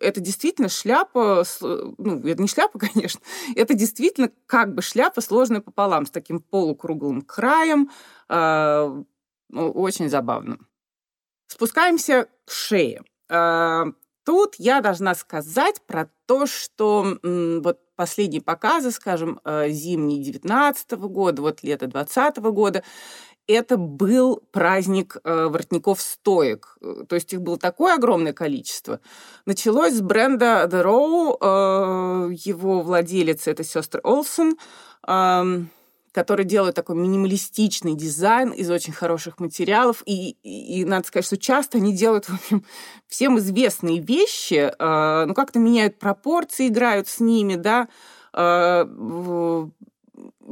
это 0.00 0.20
действительно 0.20 0.68
шляпа, 0.68 1.44
ну, 1.60 2.26
это 2.26 2.42
не 2.42 2.48
шляпа, 2.48 2.78
конечно, 2.92 3.20
это 3.54 3.74
действительно 3.74 4.30
как 4.46 4.74
бы 4.74 4.82
шляпа, 4.82 5.20
сложная 5.20 5.60
пополам, 5.60 6.06
с 6.06 6.10
таким 6.10 6.40
полукруглым 6.40 7.22
краем, 7.22 7.90
э, 8.28 9.02
очень 9.52 10.08
забавно. 10.08 10.58
Спускаемся 11.46 12.26
к 12.44 12.50
шее. 12.50 13.02
Э, 13.28 13.84
тут 14.24 14.56
я 14.58 14.80
должна 14.80 15.14
сказать 15.14 15.82
про 15.86 16.10
то, 16.26 16.46
что 16.46 17.18
м, 17.22 17.62
вот 17.62 17.78
последние 17.96 18.42
показы, 18.42 18.90
скажем, 18.90 19.40
э, 19.44 19.68
зимние 19.70 20.22
19 20.22 21.08
года, 21.08 21.42
вот 21.42 21.62
лето 21.62 21.86
20 21.86 22.50
года, 22.50 22.82
это 23.46 23.76
был 23.76 24.42
праздник 24.50 25.16
э, 25.22 25.46
воротников 25.46 26.00
стоек. 26.00 26.76
Э, 26.80 27.04
то 27.08 27.14
есть 27.14 27.32
их 27.32 27.42
было 27.42 27.58
такое 27.58 27.94
огромное 27.94 28.32
количество. 28.32 29.00
Началось 29.46 29.94
с 29.94 30.00
бренда 30.00 30.68
The 30.70 30.82
Row, 30.82 31.36
э, 31.40 32.34
его 32.44 32.82
владелец 32.82 33.46
это 33.46 33.64
сестры 33.64 34.00
Олсен, 34.02 34.56
которые 36.12 36.46
делают 36.46 36.76
такой 36.76 36.96
минималистичный 36.96 37.94
дизайн 37.94 38.50
из 38.50 38.70
очень 38.70 38.92
хороших 38.92 39.40
материалов. 39.40 40.02
И, 40.06 40.36
и, 40.42 40.80
и 40.80 40.84
надо 40.84 41.06
сказать, 41.06 41.26
что 41.26 41.36
часто 41.36 41.78
они 41.78 41.92
делают, 41.92 42.26
в 42.26 42.34
общем, 42.34 42.64
всем 43.08 43.38
известные 43.38 43.98
вещи, 43.98 44.72
ну, 44.78 45.34
как-то 45.34 45.58
меняют 45.58 45.98
пропорции, 45.98 46.68
играют 46.68 47.08
с 47.08 47.20
ними, 47.20 47.56
да, 47.56 47.88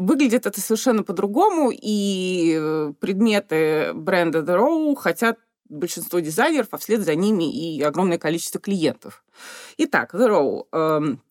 Выглядит 0.02 0.46
это 0.46 0.60
совершенно 0.60 1.04
по-другому, 1.04 1.70
и 1.72 2.58
э, 2.60 2.92
предметы 2.98 3.92
бренда 3.94 4.40
The 4.40 4.58
Row 4.58 4.96
хотят 4.96 5.38
большинство 5.68 6.18
дизайнеров, 6.18 6.66
а 6.72 6.78
вслед 6.78 7.02
за 7.02 7.14
ними 7.14 7.44
и 7.44 7.80
огромное 7.82 8.18
количество 8.18 8.60
клиентов. 8.60 9.24
Итак, 9.78 10.12
The 10.12 10.28
Row. 10.28 10.66
Эм, 10.72 11.22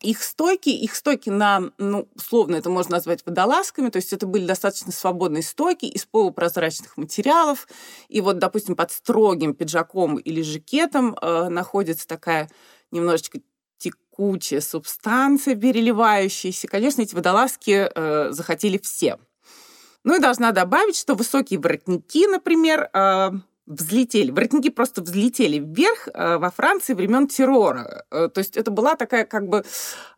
их 0.00 0.22
стойки, 0.22 0.68
их 0.68 0.94
стойки 0.94 1.28
на, 1.28 1.72
ну, 1.78 2.08
условно 2.14 2.54
это 2.54 2.70
можно 2.70 2.92
назвать 2.92 3.26
водолазками, 3.26 3.88
то 3.88 3.96
есть 3.96 4.12
это 4.12 4.28
были 4.28 4.46
достаточно 4.46 4.92
свободные 4.92 5.42
стойки 5.42 5.86
из 5.86 6.04
полупрозрачных 6.04 6.96
материалов. 6.96 7.66
И 8.08 8.20
вот, 8.20 8.38
допустим, 8.38 8.76
под 8.76 8.92
строгим 8.92 9.54
пиджаком 9.54 10.18
или 10.18 10.40
жакетом 10.42 11.16
э, 11.20 11.48
находится 11.48 12.06
такая 12.06 12.48
немножечко 12.92 13.40
текучая 13.84 14.60
субстанция, 14.60 15.56
переливающаяся. 15.56 16.68
Конечно, 16.68 17.02
эти 17.02 17.14
водолазки 17.14 17.90
э, 17.94 18.30
захотели 18.30 18.78
все. 18.78 19.18
Ну 20.04 20.16
и 20.16 20.20
должна 20.20 20.52
добавить, 20.52 20.96
что 20.96 21.14
высокие 21.14 21.58
воротники, 21.58 22.26
например, 22.26 22.90
э, 22.92 23.30
взлетели. 23.66 24.30
Воротники 24.30 24.68
просто 24.70 25.02
взлетели 25.02 25.58
вверх 25.58 26.08
э, 26.12 26.36
во 26.36 26.50
Франции 26.50 26.94
времен 26.94 27.26
террора. 27.26 28.04
Э, 28.10 28.28
то 28.28 28.38
есть 28.38 28.56
это 28.56 28.70
была 28.70 28.94
такая 28.96 29.24
как 29.24 29.48
бы 29.48 29.64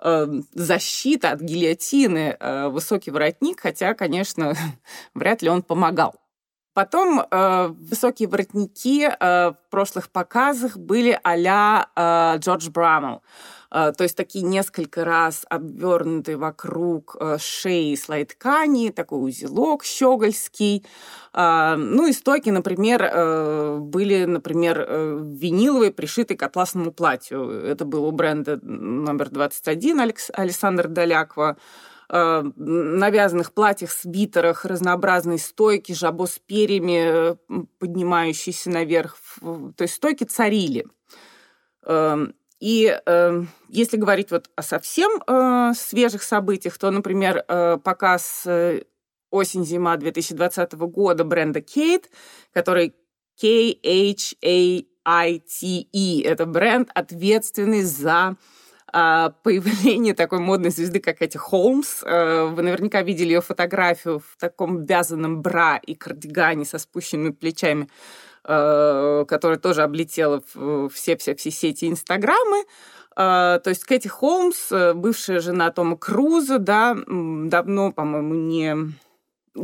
э, 0.01 0.27
защита 0.53 1.31
от 1.31 1.41
гильотины, 1.41 2.37
э, 2.39 2.69
высокий 2.69 3.11
воротник, 3.11 3.61
хотя, 3.61 3.95
конечно, 3.95 4.55
вряд 5.15 5.43
ли 5.43 5.49
он 5.49 5.63
помогал. 5.63 6.15
Потом 6.77 7.21
э, 7.21 7.69
высокие 7.69 8.29
воротники 8.29 9.09
э, 9.09 9.51
в 9.53 9.71
прошлых 9.71 10.11
показах 10.11 10.77
были 10.77 11.19
а-ля 11.23 11.89
э, 11.97 12.39
Джордж 12.39 12.69
Браммел. 12.69 13.23
Э, 13.71 13.93
то 13.97 14.05
есть 14.05 14.17
такие 14.17 14.45
несколько 14.45 15.05
раз 15.05 15.45
обвернутые 15.49 16.37
вокруг 16.37 17.17
э, 17.19 17.37
шеи 17.39 17.95
слой 17.95 18.25
ткани, 18.25 18.91
такой 18.91 19.29
узелок 19.29 19.85
щегольский. 19.85 20.85
Э, 21.33 21.75
ну 21.77 22.07
и 22.07 22.13
стойки, 22.13 22.51
например, 22.51 23.03
э, 23.03 23.79
были, 23.79 24.25
например, 24.25 24.85
э, 24.87 25.21
виниловые, 25.23 25.93
пришитые 25.93 26.37
к 26.37 26.43
атласному 26.43 26.93
платью. 26.93 27.51
Это 27.51 27.85
был 27.85 28.05
у 28.05 28.13
бренда 28.13 28.59
номер 28.63 29.31
21 29.31 30.01
Алекс, 30.01 30.31
Александр 30.33 30.89
Далякова. 30.89 31.57
Э, 32.09 32.43
навязанных 32.57 33.53
платьях, 33.53 33.91
свитерах, 33.91 34.65
разнообразные 34.65 35.39
стойки, 35.39 35.93
жабо 35.93 36.27
с 36.27 36.39
перьями, 36.39 37.37
поднимающиеся 37.79 38.71
наверх. 38.71 39.17
То 39.41 39.83
есть 39.83 39.95
стойки 39.95 40.25
царили. 40.25 40.87
И 42.61 42.99
э, 43.05 43.43
если 43.69 43.97
говорить 43.97 44.31
вот 44.31 44.51
о 44.57 44.63
совсем 44.63 45.23
свежих 45.75 46.23
событиях, 46.23 46.79
то, 46.79 46.91
например, 46.91 47.45
показ 47.83 48.47
осень-зима 49.31 49.97
2020 49.97 50.73
года 50.73 51.25
бренда 51.25 51.61
Kate, 51.61 52.07
который 52.53 52.95
K-H-A-I-T-E. 53.41 54.43
Это 56.25 56.47
бренд, 56.47 56.91
ответственный 56.95 57.83
за 57.83 58.37
а, 58.99 59.35
появление 59.43 60.15
такой 60.15 60.39
модной 60.39 60.71
звезды, 60.71 61.01
как 61.01 61.21
эти 61.21 61.37
Холмс. 61.37 62.03
Э, 62.03 62.45
вы 62.45 62.63
наверняка 62.63 63.03
видели 63.03 63.35
ее 63.35 63.43
фотографию 63.43 64.21
в 64.21 64.41
таком 64.41 64.87
вязаном 64.87 65.43
бра 65.43 65.77
и 65.77 65.95
кардигане 65.95 66.65
со 66.65 66.79
спущенными 66.79 67.33
плечами, 67.33 67.91
э, 68.45 69.27
которая 69.29 69.59
тоже 69.59 69.83
облетела 69.83 70.43
все-все-все 70.95 71.51
сети 71.51 71.89
Инстаграмы. 71.89 72.65
Э, 73.15 73.61
то 73.63 73.67
есть 73.67 73.85
Кэти 73.85 74.09
Холмс, 74.09 74.73
бывшая 74.95 75.41
жена 75.41 75.71
Тома 75.73 75.99
Круза, 75.99 76.59
да, 76.59 76.97
давно, 76.97 77.93
по-моему, 77.93 78.35
не 78.35 78.95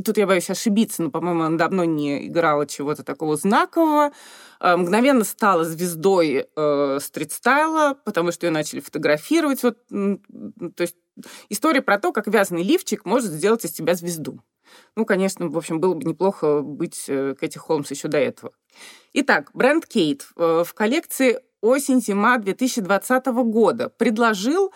тут 0.05 0.17
я 0.19 0.27
боюсь 0.27 0.51
ошибиться, 0.51 1.03
но, 1.03 1.11
по-моему, 1.11 1.43
она 1.43 1.57
давно 1.57 1.85
не 1.85 2.27
играла 2.27 2.67
чего-то 2.67 3.03
такого 3.03 3.37
знакового. 3.37 4.13
Э, 4.61 4.77
мгновенно 4.77 5.25
стала 5.25 5.65
звездой 5.65 6.47
э, 6.55 6.99
стрит-стайла, 7.01 7.99
потому 8.05 8.33
что 8.33 8.47
ее 8.47 8.53
начали 8.53 8.81
фотографировать. 8.81 9.63
Вот, 9.63 9.79
то 9.89 10.81
есть 10.81 10.97
история 11.49 11.83
про 11.83 11.99
то, 11.99 12.13
как 12.13 12.27
вязаный 12.27 12.63
лифчик 12.63 13.05
может 13.05 13.31
сделать 13.31 13.65
из 13.65 13.73
тебя 13.73 13.95
звезду. 13.95 14.41
Ну, 14.97 15.05
конечно, 15.05 15.49
в 15.49 15.57
общем, 15.57 15.81
было 15.81 15.95
бы 15.95 16.05
неплохо 16.05 16.61
быть 16.61 17.05
э, 17.09 17.35
Кэти 17.39 17.59
Холмс 17.59 17.91
еще 17.91 18.09
до 18.09 18.19
этого. 18.19 18.53
Итак, 19.13 19.51
бренд 19.55 19.87
Кейт 19.87 20.27
э, 20.37 20.65
в 20.67 20.75
коллекции 20.75 21.41
осень-зима 21.61 22.39
2020 22.39 23.27
года 23.27 23.89
предложил 23.89 24.73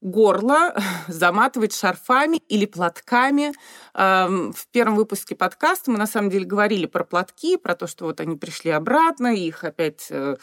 горло 0.00 0.74
заматывать 1.08 1.74
шарфами 1.74 2.38
или 2.48 2.66
платками. 2.66 3.52
Эм, 3.94 4.52
в 4.52 4.66
первом 4.68 4.96
выпуске 4.96 5.34
подкаста 5.34 5.90
мы 5.90 5.98
на 5.98 6.06
самом 6.06 6.30
деле 6.30 6.44
говорили 6.44 6.86
про 6.86 7.04
платки, 7.04 7.56
про 7.56 7.74
то, 7.74 7.86
что 7.86 8.06
вот 8.06 8.20
они 8.20 8.36
пришли 8.36 8.70
обратно, 8.70 9.34
их 9.34 9.64
опять 9.64 10.06
э, 10.10 10.36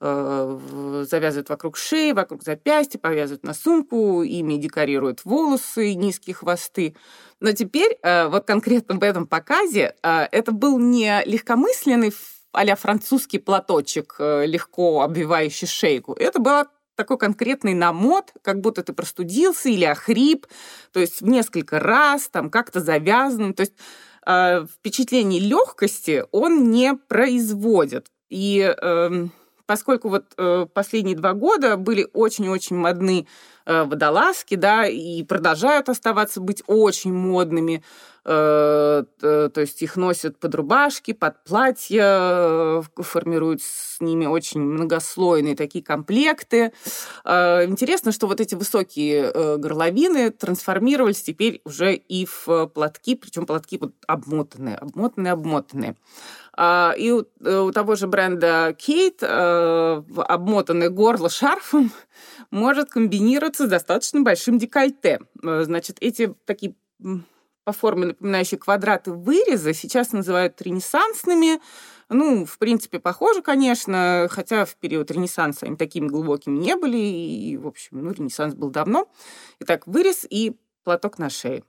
э, 0.00 1.04
завязывают 1.08 1.48
вокруг 1.48 1.76
шеи, 1.76 2.12
вокруг 2.12 2.42
запястья, 2.42 2.98
повязывают 2.98 3.44
на 3.44 3.54
сумку, 3.54 4.22
ими 4.22 4.54
декорируют 4.56 5.24
волосы, 5.24 5.94
низкие 5.94 6.34
хвосты. 6.34 6.94
Но 7.40 7.52
теперь 7.52 7.98
э, 8.02 8.28
вот 8.28 8.46
конкретно 8.46 8.96
в 8.96 9.02
этом 9.02 9.26
показе 9.26 9.94
это 10.02 10.52
был 10.52 10.78
не 10.78 11.22
легкомысленный 11.24 12.12
а 12.52 12.74
французский 12.74 13.38
платочек, 13.38 14.16
легко 14.18 15.02
обвивающий 15.02 15.68
шейку. 15.68 16.14
Это 16.14 16.40
была 16.40 16.66
такой 17.00 17.16
конкретный 17.16 17.72
намот, 17.72 18.34
как 18.42 18.60
будто 18.60 18.82
ты 18.82 18.92
простудился 18.92 19.70
или 19.70 19.84
охрип, 19.86 20.46
то 20.92 21.00
есть 21.00 21.22
в 21.22 21.26
несколько 21.26 21.80
раз, 21.80 22.28
там 22.28 22.50
как-то 22.50 22.80
завязан. 22.80 23.54
То 23.54 23.62
есть 23.62 23.72
э, 24.26 24.66
впечатление 24.70 25.40
легкости 25.40 26.24
он 26.30 26.70
не 26.70 26.94
производит. 26.94 28.08
И 28.28 28.60
э, 28.60 29.26
поскольку 29.70 30.08
вот 30.08 30.24
э, 30.36 30.66
последние 30.74 31.14
два 31.14 31.32
года 31.32 31.76
были 31.76 32.08
очень-очень 32.12 32.74
модны 32.74 33.28
э, 33.66 33.84
водолазки, 33.84 34.56
да, 34.56 34.84
и 34.84 35.22
продолжают 35.22 35.88
оставаться 35.88 36.40
быть 36.40 36.64
очень 36.66 37.14
модными, 37.14 37.84
э, 38.24 39.04
то 39.20 39.52
есть 39.54 39.80
их 39.80 39.94
носят 39.94 40.40
под 40.40 40.56
рубашки, 40.56 41.12
под 41.12 41.44
платья, 41.44 42.82
формируют 42.96 43.62
с 43.62 44.00
ними 44.00 44.26
очень 44.26 44.60
многослойные 44.60 45.54
такие 45.54 45.84
комплекты. 45.84 46.72
Интересно, 47.24 48.10
что 48.10 48.26
вот 48.26 48.40
эти 48.40 48.56
высокие 48.56 49.56
горловины 49.56 50.30
трансформировались 50.32 51.22
теперь 51.22 51.60
уже 51.64 51.94
и 51.94 52.26
в 52.26 52.66
платки, 52.74 53.14
причем 53.14 53.46
платки 53.46 53.78
вот 53.80 53.92
обмотанные, 54.08 54.74
обмотанные, 54.74 55.32
обмотанные. 55.32 55.96
А, 56.62 56.92
и 56.92 57.10
у, 57.10 57.24
э, 57.42 57.58
у 57.58 57.72
того 57.72 57.94
же 57.94 58.06
бренда 58.06 58.76
Кейт 58.78 59.22
э, 59.22 60.02
обмотанное 60.14 60.90
горло 60.90 61.30
шарфом 61.30 61.90
может 62.50 62.90
комбинироваться 62.90 63.66
с 63.66 63.70
достаточно 63.70 64.20
большим 64.20 64.58
декольте. 64.58 65.20
Э, 65.42 65.62
значит, 65.64 65.96
эти 66.02 66.34
такие 66.44 66.74
по 67.64 67.72
форме 67.72 68.08
напоминающие 68.08 68.60
квадраты 68.60 69.10
выреза 69.10 69.72
сейчас 69.72 70.12
называют 70.12 70.60
ренессансными. 70.60 71.62
Ну, 72.10 72.44
в 72.44 72.58
принципе, 72.58 72.98
похоже, 72.98 73.40
конечно, 73.40 74.28
хотя 74.30 74.66
в 74.66 74.76
период 74.76 75.10
Ренессанса 75.10 75.64
они 75.64 75.76
такими 75.76 76.08
глубокими 76.08 76.58
не 76.58 76.76
были, 76.76 76.98
и, 76.98 77.56
в 77.56 77.68
общем, 77.68 78.02
ну, 78.02 78.12
Ренессанс 78.12 78.54
был 78.54 78.68
давно. 78.68 79.08
Итак, 79.60 79.86
вырез 79.86 80.26
и 80.28 80.58
платок 80.84 81.18
на 81.18 81.30
шее. 81.30 81.64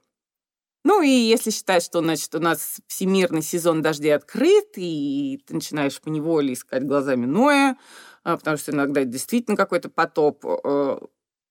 Ну 0.83 1.03
и 1.03 1.09
если 1.09 1.51
считать, 1.51 1.83
что, 1.83 2.01
значит, 2.01 2.33
у 2.33 2.39
нас 2.39 2.81
всемирный 2.87 3.43
сезон 3.43 3.81
дождей 3.81 4.15
открыт, 4.15 4.65
и 4.77 5.39
ты 5.45 5.53
начинаешь 5.53 6.01
по 6.01 6.09
неволе 6.09 6.53
искать 6.53 6.83
глазами 6.85 7.25
Ноя, 7.25 7.77
а, 8.23 8.37
потому 8.37 8.57
что 8.57 8.71
иногда 8.71 9.03
действительно 9.03 9.55
какой-то 9.55 9.89
потоп, 9.89 10.43
э, 10.45 10.97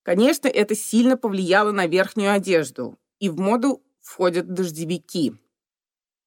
конечно, 0.03 0.49
это 0.49 0.75
сильно 0.75 1.17
повлияло 1.17 1.71
на 1.71 1.87
верхнюю 1.87 2.33
одежду. 2.33 2.99
И 3.21 3.29
в 3.29 3.39
моду 3.39 3.83
входят 4.01 4.53
дождевики. 4.53 5.35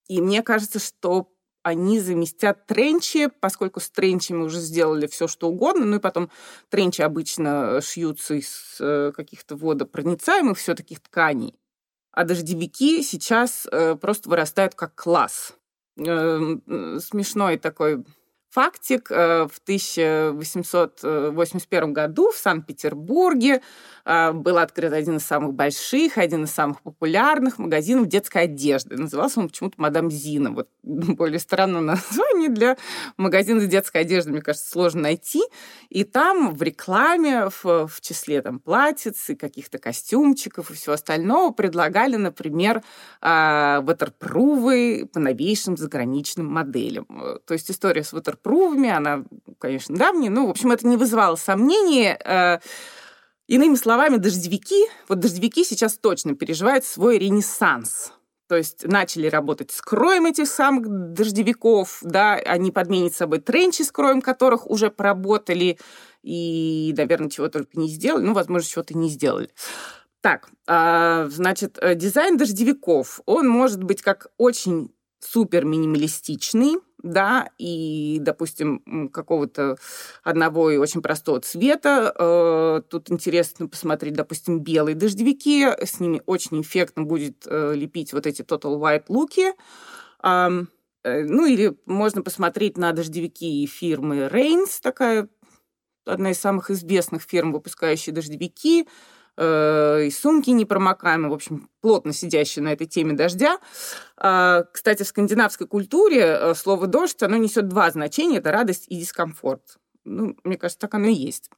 И 0.07 0.21
мне 0.21 0.41
кажется, 0.41 0.79
что 0.79 1.29
они 1.61 1.99
заместят 1.99 2.67
тренчи, 2.67 3.29
поскольку 3.39 3.79
с 3.79 3.89
тренчами 3.89 4.43
уже 4.43 4.59
сделали 4.59 5.07
все, 5.07 5.27
что 5.27 5.49
угодно. 5.49 5.85
Ну 5.85 5.97
и 5.97 5.99
потом 5.99 6.29
тренчи 6.69 7.01
обычно 7.01 7.81
шьются 7.81 8.35
из 8.35 8.77
э, 8.79 9.11
каких-то 9.13 9.55
водопроницаемых 9.55 10.57
все-таки 10.57 10.95
тканей 10.97 11.57
а 12.13 12.23
дождевики 12.23 13.01
сейчас 13.01 13.67
э, 13.71 13.95
просто 13.95 14.29
вырастают 14.29 14.75
как 14.75 14.95
класс. 14.95 15.55
Э, 15.97 16.39
смешной 16.99 17.57
такой 17.57 18.05
фактик. 18.53 19.09
Э, 19.09 19.47
в 19.47 19.57
1881 19.63 21.93
году 21.93 22.31
в 22.31 22.37
Санкт-Петербурге 22.37 23.63
э, 24.05 24.31
был 24.31 24.59
открыт 24.59 24.93
один 24.93 25.17
из 25.17 25.25
самых 25.25 25.53
больших, 25.53 26.19
один 26.19 26.43
из 26.43 26.51
самых 26.51 26.81
популярных 26.81 27.57
магазинов 27.57 28.05
детской 28.07 28.43
одежды. 28.43 28.95
Назывался 28.95 29.39
он 29.39 29.47
почему-то 29.47 29.81
«Мадам 29.81 30.11
Зина». 30.11 30.51
Вот 30.51 30.69
более 30.83 31.39
странное 31.39 31.81
название 31.81 32.49
для 32.49 32.77
магазина 33.17 33.65
детской 33.65 34.01
одеждой, 34.01 34.33
мне 34.33 34.41
кажется, 34.41 34.69
сложно 34.69 35.01
найти. 35.01 35.41
И 35.89 36.03
там 36.03 36.53
в 36.53 36.61
рекламе, 36.61 37.49
в, 37.49 37.87
в 37.87 38.01
числе 38.01 38.43
там 38.43 38.59
платьиц 38.59 39.31
и 39.31 39.35
каких-то 39.35 39.79
костюмчиков 39.79 40.69
и 40.69 40.75
всего 40.75 40.93
остального 40.93 41.51
предлагали, 41.51 42.17
например, 42.17 42.83
э, 43.21 43.79
ватерпрувы 43.81 45.09
по 45.11 45.19
новейшим 45.19 45.75
заграничным 45.75 46.45
моделям. 46.45 47.07
То 47.45 47.53
есть 47.53 47.71
история 47.71 48.03
с 48.03 48.13
ватерпрувами 48.13 48.42
прувами, 48.43 48.89
она, 48.89 49.23
конечно, 49.57 49.95
давняя, 49.95 50.29
но, 50.29 50.47
в 50.47 50.51
общем, 50.51 50.71
это 50.71 50.85
не 50.85 50.97
вызывало 50.97 51.35
сомнений. 51.35 52.15
Э, 52.23 52.59
иными 53.47 53.75
словами, 53.75 54.17
дождевики, 54.17 54.85
вот 55.07 55.19
дождевики 55.19 55.63
сейчас 55.63 55.97
точно 55.97 56.35
переживают 56.35 56.85
свой 56.85 57.17
ренессанс. 57.17 58.13
То 58.47 58.57
есть 58.57 58.85
начали 58.85 59.27
работать 59.27 59.71
с 59.71 59.81
кроем 59.81 60.25
этих 60.25 60.47
самых 60.47 61.13
дождевиков, 61.13 61.99
да, 62.01 62.33
они 62.33 62.71
подменят 62.71 63.15
собой 63.15 63.39
тренчи 63.39 63.81
с 63.81 63.91
кроем, 63.91 64.21
которых 64.21 64.69
уже 64.69 64.91
поработали 64.91 65.79
и, 66.23 66.93
наверное, 66.95 67.29
чего 67.29 67.47
только 67.47 67.79
не 67.79 67.87
сделали, 67.87 68.23
ну, 68.23 68.33
возможно, 68.33 68.67
чего-то 68.67 68.97
не 68.97 69.09
сделали. 69.09 69.49
Так, 70.21 70.49
а, 70.67 71.27
значит, 71.29 71.77
э, 71.81 71.95
дизайн 71.95 72.37
дождевиков, 72.37 73.21
он 73.25 73.47
может 73.47 73.83
быть 73.83 74.01
как 74.01 74.27
очень 74.37 74.93
супер 75.19 75.65
минималистичный, 75.65 76.77
да, 77.03 77.49
и, 77.57 78.17
допустим, 78.21 79.09
какого-то 79.13 79.75
одного 80.23 80.71
и 80.71 80.77
очень 80.77 81.01
простого 81.01 81.41
цвета. 81.41 82.13
Э, 82.17 82.81
тут 82.89 83.11
интересно 83.11 83.67
посмотреть, 83.67 84.13
допустим, 84.13 84.61
белые 84.61 84.95
дождевики, 84.95 85.65
с 85.65 85.99
ними 85.99 86.21
очень 86.25 86.61
эффектно 86.61 87.03
будет 87.03 87.45
э, 87.45 87.73
лепить 87.75 88.13
вот 88.13 88.25
эти 88.25 88.41
Total 88.41 88.79
White 88.79 89.05
луки. 89.09 89.53
Э, 90.23 90.49
ну, 91.03 91.45
или 91.45 91.77
можно 91.85 92.21
посмотреть 92.21 92.77
на 92.77 92.93
дождевики 92.93 93.65
фирмы 93.67 94.29
Reigns, 94.31 94.79
такая 94.81 95.27
одна 96.05 96.31
из 96.31 96.39
самых 96.39 96.71
известных 96.71 97.23
фирм, 97.23 97.51
выпускающая 97.51 98.13
дождевики. 98.13 98.87
Э, 99.35 100.05
и 100.05 100.11
сумки 100.11 100.51
непромокаемые, 100.51 101.31
в 101.31 101.33
общем, 101.33 101.69
плотно 101.81 102.13
сидящие 102.13 102.63
на 102.63 102.73
этой 102.73 102.85
теме 102.85 103.13
дождя. 103.13 103.57
А, 104.15 104.63
кстати, 104.71 105.03
в 105.03 105.07
скандинавской 105.07 105.67
культуре 105.67 106.21
э, 106.21 106.53
слово 106.53 106.85
«дождь» 106.85 107.21
оно 107.23 107.37
несет 107.37 107.67
два 107.67 107.89
значения– 107.89 108.37
это 108.39 108.51
радость 108.51 108.85
и 108.89 108.99
дискомфорт. 108.99 109.77
Ну, 110.05 110.35
мне 110.43 110.57
кажется, 110.57 110.81
так 110.81 110.93
оно 110.93 111.07
и 111.07 111.13
есть. 111.13 111.49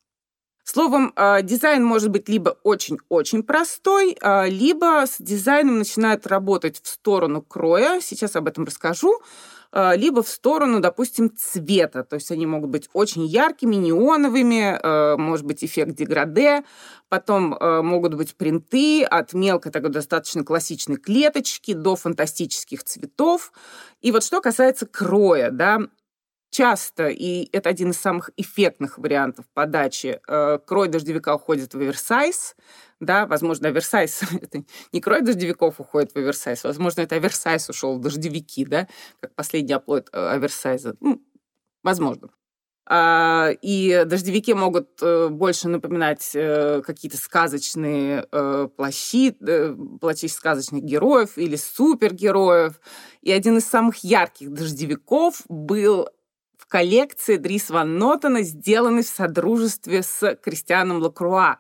Словом, 0.64 1.12
э, 1.16 1.42
дизайн 1.44 1.84
может 1.84 2.10
быть 2.10 2.30
либо 2.30 2.58
очень-очень 2.64 3.44
простой, 3.44 4.18
либо 4.48 5.04
с 5.06 5.18
дизайном 5.20 5.78
начинают 5.78 6.26
работать 6.28 6.82
в 6.82 6.88
сторону 6.88 7.42
кроя. 7.42 8.00
Сейчас 8.00 8.38
об 8.38 8.48
этом 8.48 8.64
расскажу. 8.64 9.22
А, 9.78 9.94
либо 9.94 10.24
в 10.24 10.30
сторону, 10.30 10.80
допустим, 10.80 11.30
цвета. 11.36 12.06
То 12.06 12.16
есть 12.16 12.32
они 12.32 12.46
могут 12.46 12.70
быть 12.70 12.90
очень 12.94 13.26
яркими, 13.26 13.76
неоновыми, 13.76 14.80
а, 14.82 15.18
может 15.18 15.46
быть 15.46 15.66
эффект 15.66 15.96
деграде, 15.96 16.64
потом 17.10 17.54
а, 17.60 17.82
могут 17.82 18.14
быть 18.14 18.36
принты 18.36 19.04
от 19.04 19.34
мелкой 19.34 19.74
такой 19.74 19.90
достаточно 19.90 20.46
классичной 20.46 20.96
клеточки 20.96 21.74
до 21.74 21.98
фантастических 21.98 22.86
цветов. 22.86 23.52
И 24.00 24.14
вот 24.14 24.24
что 24.24 24.40
касается 24.40 24.86
кроя, 24.86 25.52
да, 25.52 25.80
часто, 26.52 27.10
и 27.10 27.50
это 27.52 27.70
один 27.70 27.90
из 27.90 28.00
самых 28.00 28.30
эффектных 28.38 28.98
вариантов 28.98 29.44
подачи, 29.54 30.22
крой 30.66 30.88
дождевика 30.88 31.36
уходит 31.36 31.74
в 31.74 31.78
оверсайз, 31.78 32.56
да, 33.00 33.26
возможно, 33.26 33.70
оверсайз, 33.70 34.22
это 34.42 34.64
не 34.92 35.02
крой 35.02 35.22
дождевиков 35.22 35.80
уходит 35.80 36.14
в 36.14 36.18
оверсайз, 36.18 36.64
возможно, 36.64 37.02
это 37.02 37.16
оверсайз 37.16 37.70
ушел 37.70 37.98
в 37.98 38.02
дождевики, 38.02 38.66
да, 38.66 38.88
как 39.20 39.36
последний 39.36 39.74
оплот 39.74 40.10
э, 40.12 40.18
оверсайза. 40.18 40.96
Ну, 41.00 41.22
возможно. 41.84 42.30
А, 42.88 43.50
и 43.64 44.04
дождевики 44.06 44.54
могут 44.54 45.02
э, 45.02 45.30
больше 45.30 45.68
напоминать 45.70 46.32
э, 46.36 46.84
какие-то 46.86 47.18
сказочные 47.18 48.28
плащи, 48.78 49.36
плащи 50.00 50.28
сказочных 50.28 50.84
героев 50.84 51.38
или 51.38 51.56
супергероев. 51.56 52.80
И 53.22 53.32
один 53.32 53.58
из 53.58 53.66
самых 53.66 54.04
ярких 54.04 54.54
дождевиков 54.54 55.42
был 55.50 56.10
коллекции 56.76 57.38
Дрис 57.38 57.70
Ван 57.70 57.98
Нотена, 57.98 58.42
сделанной 58.42 59.04
в 59.04 59.08
содружестве 59.08 60.04
с 60.04 60.36
Кристианом 60.44 61.02
Лакруа. 61.02 61.58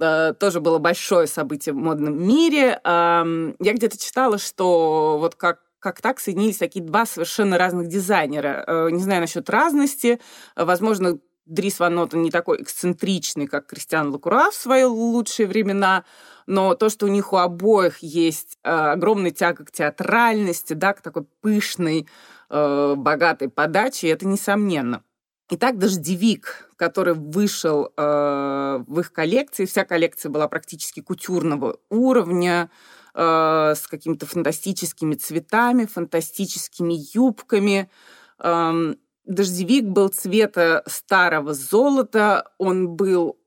Э, 0.00 0.34
тоже 0.36 0.60
было 0.60 0.78
большое 0.78 1.28
событие 1.28 1.72
в 1.72 1.76
модном 1.76 2.20
мире. 2.26 2.80
Эм, 2.82 3.54
я 3.60 3.72
где-то 3.72 3.96
читала, 3.96 4.36
что 4.38 5.18
вот 5.20 5.36
как 5.36 5.60
как 5.78 6.00
так 6.00 6.18
соединились 6.18 6.56
такие 6.56 6.84
два 6.84 7.06
совершенно 7.06 7.56
разных 7.56 7.86
дизайнера. 7.86 8.64
Э, 8.66 8.88
не 8.90 9.00
знаю 9.00 9.20
насчет 9.20 9.48
разности. 9.48 10.18
Возможно, 10.56 11.20
Дрис 11.46 11.78
Ван 11.78 11.94
Нотен 11.94 12.20
не 12.20 12.32
такой 12.32 12.60
эксцентричный, 12.60 13.46
как 13.46 13.68
Кристиан 13.68 14.10
Лакура 14.10 14.50
в 14.50 14.54
свои 14.54 14.82
лучшие 14.82 15.46
времена, 15.46 16.04
но 16.46 16.74
то, 16.74 16.88
что 16.88 17.06
у 17.06 17.08
них 17.08 17.32
у 17.32 17.36
обоих 17.36 17.98
есть 17.98 18.58
э, 18.64 18.70
огромная 18.70 19.30
тяга 19.30 19.64
к 19.64 19.70
театральности, 19.70 20.72
да, 20.72 20.94
к 20.94 21.00
такой 21.00 21.26
пышной, 21.42 22.08
э, 22.50 22.94
богатой 22.96 23.48
подаче, 23.48 24.08
это 24.08 24.26
несомненно. 24.26 25.02
Итак, 25.50 25.78
дождевик, 25.78 26.70
который 26.76 27.14
вышел 27.14 27.90
э, 27.96 28.84
в 28.86 29.00
их 29.00 29.12
коллекции, 29.12 29.64
вся 29.64 29.84
коллекция 29.84 30.30
была 30.30 30.46
практически 30.46 31.00
кутюрного 31.00 31.78
уровня, 31.88 32.70
э, 33.14 33.74
с 33.74 33.86
какими-то 33.88 34.26
фантастическими 34.26 35.14
цветами, 35.14 35.86
фантастическими 35.86 36.94
юбками. 37.14 37.90
Э, 38.38 38.94
дождевик 39.24 39.84
был 39.84 40.08
цвета 40.08 40.82
старого 40.86 41.54
золота, 41.54 42.52
он 42.58 42.88
был 42.88 43.38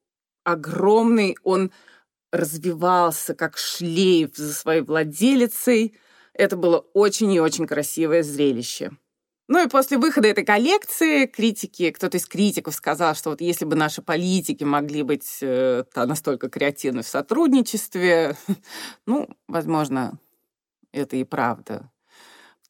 огромный, 0.44 1.38
он 1.44 1.72
развивался 2.32 3.36
как 3.36 3.58
шлейф 3.58 4.36
за 4.36 4.54
своей 4.54 4.82
владелицей– 4.82 5.96
это 6.42 6.58
было 6.58 6.80
очень 6.96 7.32
и 7.32 7.40
очень 7.40 7.68
красивое 7.68 8.24
зрелище. 8.24 8.92
Ну 9.48 9.64
и 9.64 9.70
после 9.70 10.00
выхода 10.00 10.28
этой 10.28 10.44
коллекции 10.44 11.28
критики, 11.28 11.92
кто-то 11.92 12.18
из 12.18 12.26
критиков 12.26 12.74
сказал, 12.74 13.14
что 13.14 13.30
вот 13.30 13.42
если 13.42 13.64
бы 13.66 13.76
наши 13.76 14.02
политики 14.02 14.64
могли 14.64 15.04
быть 15.04 15.38
э, 15.42 15.84
настолько 15.96 16.50
креативны 16.50 17.04
в 17.04 17.08
сотрудничестве, 17.08 18.36
ну, 19.06 19.30
возможно, 19.48 20.18
это 20.92 21.16
и 21.16 21.24
правда. 21.24 21.92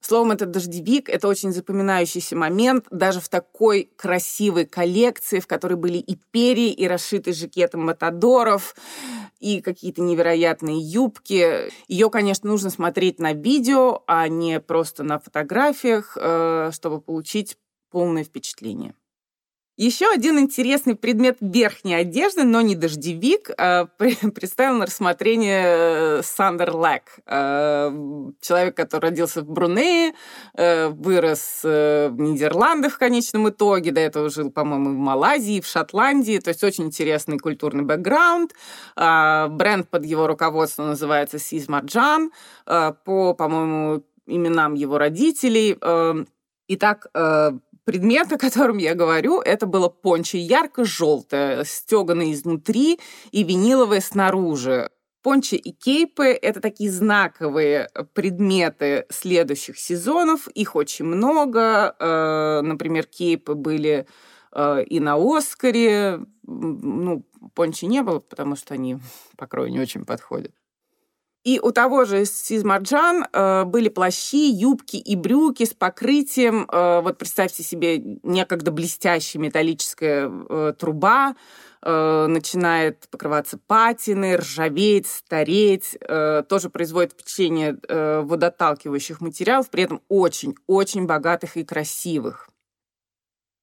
Словом, 0.01 0.31
этот 0.31 0.49
дождевик— 0.49 1.09
это 1.09 1.27
очень 1.27 1.51
запоминающийся 1.53 2.35
момент 2.35 2.87
даже 2.89 3.21
в 3.21 3.29
такой 3.29 3.91
красивой 3.95 4.65
коллекции, 4.65 5.39
в 5.39 5.45
которой 5.45 5.75
были 5.75 5.99
и 5.99 6.15
перья, 6.31 6.73
и 6.73 6.87
расшитый 6.87 7.33
жакетом 7.33 7.85
матадоров, 7.85 8.75
и 9.39 9.61
какие-то 9.61 10.01
невероятные 10.01 10.79
юбки. 10.79 11.71
Ее, 11.87 12.09
конечно, 12.09 12.49
нужно 12.49 12.71
смотреть 12.71 13.19
на 13.19 13.33
видео, 13.33 14.03
а 14.07 14.27
не 14.27 14.59
просто 14.59 15.03
на 15.03 15.19
фотографиях, 15.19 16.17
э, 16.19 16.71
чтобы 16.73 16.99
получить 16.99 17.57
полное 17.91 18.23
впечатление. 18.23 18.95
Еще 19.77 20.11
один 20.11 20.37
интересный 20.37 20.95
предмет 20.95 21.37
верхней 21.39 21.95
одежды, 21.95 22.43
но 22.43 22.59
не 22.59 22.75
дождевик, 22.75 23.49
а 23.57 23.85
представил 24.35 24.75
на 24.75 24.85
рассмотрение 24.85 25.63
э, 25.65 26.21
Сандер 26.23 26.75
Лэк. 26.75 27.03
Э, 27.25 27.89
человек, 28.41 28.75
который 28.75 29.09
родился 29.09 29.41
в 29.41 29.49
Брунее, 29.49 30.13
э, 30.55 30.89
вырос 30.89 31.61
в 31.63 32.15
Нидерландах 32.17 32.93
в 32.93 32.97
конечном 32.97 33.47
итоге, 33.49 33.91
до 33.91 34.01
этого 34.01 34.29
жил, 34.29 34.51
по-моему, 34.51 34.89
в 34.89 34.97
Малайзии, 34.97 35.61
в 35.61 35.65
Шотландии, 35.65 36.39
то 36.39 36.49
есть 36.49 36.63
очень 36.65 36.85
интересный 36.85 37.39
культурный 37.39 37.83
бэкграунд. 37.83 38.53
Бренд 38.95 39.89
под 39.89 40.05
его 40.05 40.27
руководством 40.27 40.87
называется 40.87 41.39
Сиз 41.39 41.69
Марджан, 41.69 42.31
по, 42.65 43.33
по-моему, 43.33 44.03
именам 44.27 44.73
его 44.73 44.97
родителей. 44.97 45.77
Итак, 46.67 47.07
предмет, 47.83 48.31
о 48.31 48.37
котором 48.37 48.77
я 48.77 48.95
говорю, 48.95 49.39
это 49.39 49.65
было 49.65 49.89
пончо 49.89 50.37
ярко-желтое, 50.37 51.63
стеганое 51.65 52.31
изнутри 52.31 52.99
и 53.31 53.43
виниловое 53.43 54.01
снаружи. 54.01 54.89
Пончи 55.23 55.55
и 55.55 55.71
кейпы— 55.71 56.25
это 56.41 56.61
такие 56.61 56.89
знаковые 56.89 57.89
предметы 58.13 59.05
следующих 59.09 59.77
сезонов. 59.77 60.47
Их 60.49 60.75
очень 60.75 61.05
много. 61.05 61.95
Э, 61.99 62.61
например, 62.63 63.05
кейпы 63.05 63.53
были 63.53 64.07
э, 64.51 64.83
и 64.83 64.99
на 64.99 65.17
Оскаре. 65.17 66.21
Ну, 66.43 67.23
пончи 67.53 67.85
не 67.85 68.01
было, 68.01 68.19
потому 68.19 68.55
что 68.55 68.73
они 68.73 68.97
по 69.37 69.45
крою 69.45 69.71
не 69.71 69.79
очень 69.79 70.05
подходят. 70.05 70.53
И 71.43 71.59
у 71.59 71.71
того 71.71 72.05
же 72.05 72.25
Сизмарджан 72.25 73.25
э, 73.31 73.63
были 73.65 73.89
плащи, 73.89 74.51
юбки 74.51 74.97
и 74.97 75.15
брюки 75.15 75.65
с 75.65 75.73
покрытием. 75.73 76.67
Э, 76.71 77.01
вот 77.01 77.17
представьте 77.17 77.63
себе 77.63 77.97
некогда 78.21 78.71
блестящая 78.71 79.41
металлическая 79.41 80.29
э, 80.29 80.73
труба, 80.77 81.35
э, 81.81 82.25
начинает 82.27 83.07
покрываться 83.09 83.57
патины, 83.57 84.37
ржаветь, 84.37 85.07
стареть. 85.07 85.97
Э, 86.01 86.43
тоже 86.47 86.69
производит 86.69 87.13
впечатление 87.13 87.75
э, 87.87 88.21
водоталкивающих 88.21 89.19
материалов, 89.19 89.71
при 89.71 89.81
этом 89.81 90.01
очень-очень 90.09 91.07
богатых 91.07 91.57
и 91.57 91.63
красивых. 91.63 92.50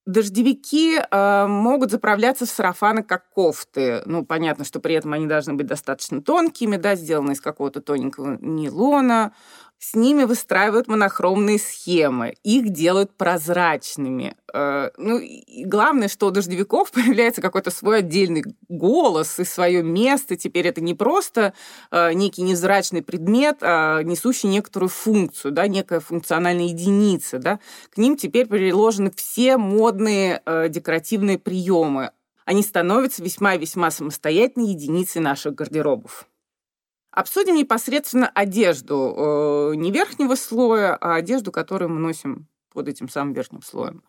Дождевики 0.08 0.98
э, 0.98 1.46
могут 1.46 1.90
заправляться 1.90 2.46
в 2.46 2.48
сарафаны 2.48 3.02
как 3.02 3.28
кофты. 3.28 4.00
Ну, 4.06 4.24
понятно, 4.24 4.64
что 4.64 4.80
при 4.80 4.94
этом 4.94 5.12
они 5.12 5.26
должны 5.26 5.52
быть 5.52 5.66
достаточно 5.66 6.22
тонкими, 6.22 6.78
да, 6.78 6.94
сделаны 6.94 7.32
из 7.32 7.42
какого-то 7.42 7.82
тоненького 7.82 8.38
нейлона. 8.40 9.34
С 9.78 9.94
ними 9.94 10.24
выстраивают 10.24 10.88
монохромные 10.88 11.58
схемы, 11.58 12.34
их 12.42 12.70
делают 12.70 13.16
прозрачными. 13.16 14.34
Э, 14.52 14.90
ну, 14.96 15.18
и 15.18 15.64
главное, 15.64 16.08
что 16.08 16.26
у 16.26 16.30
дождевиков 16.32 16.90
появляется 16.92 17.40
какой-то 17.40 17.70
свой 17.70 17.98
отдельный 17.98 18.42
голос 18.68 19.38
и 19.38 19.44
свое 19.44 19.84
место. 19.84 20.34
Теперь 20.34 20.66
это 20.66 20.80
не 20.80 20.94
просто 20.94 21.54
э, 21.92 22.12
некий 22.14 22.42
невзрачный 22.42 23.02
предмет, 23.02 23.58
а 23.60 24.02
несущий 24.02 24.48
некоторую 24.48 24.88
функцию, 24.88 25.52
да, 25.52 25.68
некая 25.68 26.00
функциональная 26.00 26.66
единица. 26.66 27.38
Да. 27.38 27.60
К 27.90 27.98
ним 27.98 28.16
теперь 28.16 28.46
приложены 28.46 29.12
все 29.14 29.58
модные 29.58 30.42
э, 30.44 30.68
декоративные 30.68 31.38
приемы. 31.38 32.10
Они 32.44 32.62
становятся 32.62 33.22
весьма 33.22 33.54
и 33.54 33.58
весьма 33.58 33.92
самостоятельной 33.92 34.70
единицей 34.70 35.20
наших 35.20 35.54
гардеробов. 35.54 36.26
Обсудим 37.18 37.56
непосредственно 37.56 38.30
одежду. 38.32 39.12
Э, 39.16 39.74
не 39.74 39.90
верхнего 39.90 40.36
слоя, 40.36 40.94
а 40.94 41.16
одежду, 41.16 41.50
которую 41.50 41.88
мы 41.88 41.98
носим 41.98 42.46
под 42.72 42.86
этим 42.86 43.08
самым 43.08 43.34
верхним 43.34 43.60
слоем. 43.60 44.04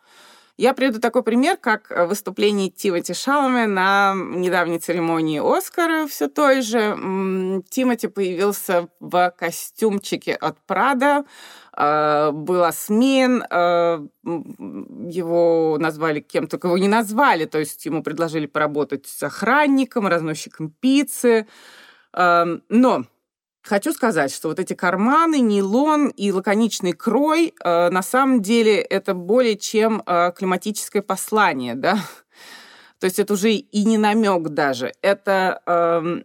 Я 0.57 0.75
приведу 0.75 0.99
такой 0.99 1.23
пример, 1.23 1.57
как 1.57 1.89
выступление 2.07 2.69
Тимоти 2.69 3.15
Шаламе 3.15 3.65
на 3.65 4.13
недавней 4.13 4.77
церемонии 4.77 5.39
Оскара 5.39 6.05
все 6.05 6.27
той 6.27 6.61
же. 6.61 7.63
Тимоти 7.71 8.05
появился 8.05 8.89
в 8.99 9.33
костюмчике 9.35 10.35
от 10.35 10.59
Прада, 10.67 11.25
э, 11.75 12.29
был 12.31 12.63
осмен, 12.63 13.43
э, 13.49 14.07
его 14.23 15.77
назвали 15.79 16.19
кем-то, 16.19 16.59
кого 16.59 16.77
не 16.77 16.87
назвали, 16.87 17.45
то 17.45 17.57
есть 17.57 17.83
ему 17.87 18.03
предложили 18.03 18.45
поработать 18.45 19.07
с 19.07 19.23
охранником, 19.23 20.05
разносчиком 20.05 20.69
пиццы, 20.69 21.47
но 22.13 23.05
Хочу 23.61 23.91
сказать, 23.93 24.33
что 24.33 24.47
вот 24.47 24.59
эти 24.59 24.73
карманы, 24.73 25.41
нейлон 25.41 26.07
и 26.07 26.31
лаконичный 26.31 26.93
крой, 26.93 27.53
э, 27.63 27.89
на 27.89 28.01
самом 28.01 28.41
деле 28.41 28.77
это 28.77 29.13
более 29.13 29.57
чем 29.57 30.01
э, 30.05 30.31
климатическое 30.35 31.01
послание, 31.01 31.75
да. 31.75 31.99
То 32.99 33.05
есть 33.05 33.19
это 33.19 33.33
уже 33.33 33.51
и 33.51 33.85
не 33.85 33.97
намек 33.97 34.49
даже. 34.49 34.93
Это 35.01 35.61
э, 35.65 36.21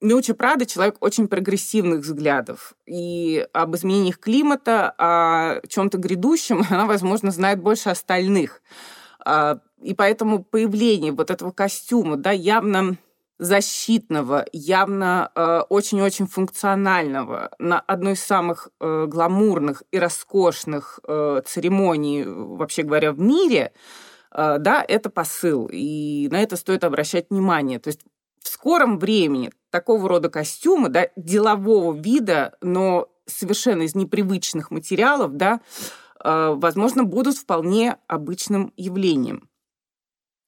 Миучи 0.00 0.32
Прада 0.32 0.66
человек 0.66 0.96
очень 1.00 1.28
прогрессивных 1.28 2.00
взглядов. 2.00 2.74
И 2.86 3.46
об 3.52 3.76
изменениях 3.76 4.18
климата, 4.18 4.94
о 4.98 5.60
чем-то 5.68 5.98
грядущем 5.98 6.64
она, 6.70 6.86
возможно, 6.86 7.30
знает 7.30 7.60
больше 7.60 7.90
остальных. 7.90 8.62
Э, 9.24 9.56
и 9.82 9.94
поэтому 9.94 10.42
появление 10.42 11.12
вот 11.12 11.30
этого 11.30 11.50
костюма, 11.50 12.16
да, 12.16 12.32
явно 12.32 12.96
защитного, 13.42 14.46
явно 14.52 15.32
э, 15.34 15.62
очень-очень 15.68 16.28
функционального, 16.28 17.50
на 17.58 17.80
одной 17.80 18.12
из 18.12 18.22
самых 18.22 18.68
э, 18.78 19.06
гламурных 19.08 19.82
и 19.90 19.98
роскошных 19.98 21.00
э, 21.06 21.42
церемоний, 21.44 22.24
вообще 22.24 22.84
говоря, 22.84 23.10
в 23.10 23.18
мире, 23.18 23.72
э, 24.30 24.58
да, 24.58 24.84
это 24.86 25.10
посыл, 25.10 25.68
и 25.72 26.28
на 26.30 26.40
это 26.40 26.56
стоит 26.56 26.84
обращать 26.84 27.30
внимание. 27.30 27.80
То 27.80 27.88
есть 27.88 28.02
в 28.40 28.48
скором 28.48 29.00
времени 29.00 29.50
такого 29.70 30.08
рода 30.08 30.30
костюмы, 30.30 30.88
да, 30.88 31.08
делового 31.16 31.92
вида, 31.92 32.56
но 32.60 33.08
совершенно 33.26 33.82
из 33.82 33.96
непривычных 33.96 34.70
материалов, 34.70 35.36
да, 35.36 35.60
э, 36.22 36.54
возможно, 36.56 37.02
будут 37.02 37.36
вполне 37.36 37.96
обычным 38.06 38.72
явлением. 38.76 39.48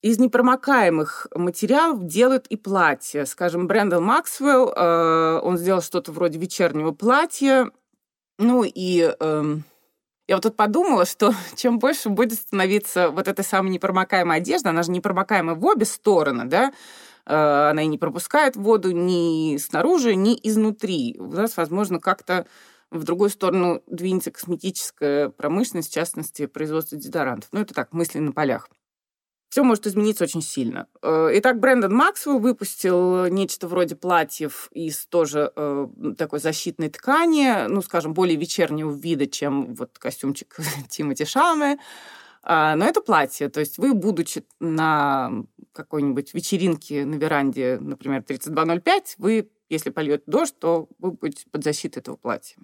Из 0.04 0.18
непромокаемых 0.18 1.28
материалов 1.34 2.06
делают 2.06 2.46
и 2.48 2.58
платья. 2.58 3.24
Скажем, 3.24 3.66
Брэндон 3.66 4.04
Максвелл, 4.04 4.70
э, 4.70 5.40
он 5.42 5.56
сделал 5.56 5.80
что-то 5.80 6.12
вроде 6.12 6.38
вечернего 6.38 6.92
платья. 6.92 7.70
Ну 8.38 8.64
и 8.64 9.10
э, 9.18 9.56
я 10.28 10.36
вот 10.36 10.42
тут 10.42 10.56
подумала, 10.56 11.06
что 11.06 11.32
чем 11.56 11.78
больше 11.78 12.10
будет 12.10 12.34
становиться 12.34 13.08
вот 13.08 13.28
эта 13.28 13.42
самая 13.42 13.72
непромокаемая 13.72 14.40
одежда, 14.40 14.68
она 14.70 14.82
же 14.82 14.90
непромокаемая 14.90 15.54
в 15.54 15.64
обе 15.64 15.86
стороны, 15.86 16.44
да, 16.44 16.74
э, 17.24 17.70
она 17.70 17.80
и 17.80 17.86
не 17.86 17.96
пропускает 17.96 18.56
воду 18.56 18.90
ни 18.90 19.56
снаружи, 19.56 20.14
ни 20.16 20.38
изнутри. 20.42 21.16
У 21.18 21.32
нас, 21.32 21.56
возможно, 21.56 21.98
как-то 21.98 22.46
в 22.90 23.04
другую 23.04 23.30
сторону 23.30 23.82
двинется 23.86 24.30
косметическая 24.30 25.30
промышленность, 25.30 25.88
в 25.90 25.94
частности, 25.94 26.44
производство 26.44 26.98
дезодорантов. 26.98 27.48
Ну, 27.52 27.60
это 27.62 27.72
так, 27.72 27.94
мысли 27.94 28.18
на 28.18 28.32
полях 28.32 28.68
все 29.54 29.62
может 29.62 29.86
измениться 29.86 30.24
очень 30.24 30.42
сильно. 30.42 30.88
Э, 31.00 31.30
итак, 31.34 31.60
Брэндон 31.60 31.94
Максвелл 31.94 32.40
выпустил 32.40 33.26
нечто 33.26 33.68
вроде 33.68 33.94
платьев 33.94 34.68
из 34.72 35.06
тоже 35.06 35.52
э, 35.54 35.86
такой 36.18 36.40
защитной 36.40 36.88
ткани, 36.88 37.68
ну, 37.68 37.80
скажем, 37.80 38.14
более 38.14 38.36
вечернего 38.36 38.92
вида, 38.92 39.28
чем 39.28 39.76
вот 39.76 39.96
костюмчик 39.96 40.56
Тимоти 40.88 41.24
Шалме. 41.24 41.78
А, 42.42 42.74
но 42.74 42.84
это 42.84 43.00
платье. 43.00 43.48
То 43.48 43.60
есть 43.60 43.78
вы, 43.78 43.94
будучи 43.94 44.44
на 44.58 45.30
какой-нибудь 45.70 46.34
вечеринке 46.34 47.04
на 47.04 47.14
веранде, 47.14 47.78
например, 47.80 48.24
3205, 48.24 49.14
вы, 49.18 49.52
если 49.68 49.90
польет 49.90 50.24
дождь, 50.26 50.58
то 50.58 50.88
вы 50.98 51.12
будете 51.12 51.44
под 51.48 51.62
защитой 51.62 52.00
этого 52.00 52.16
платья. 52.16 52.56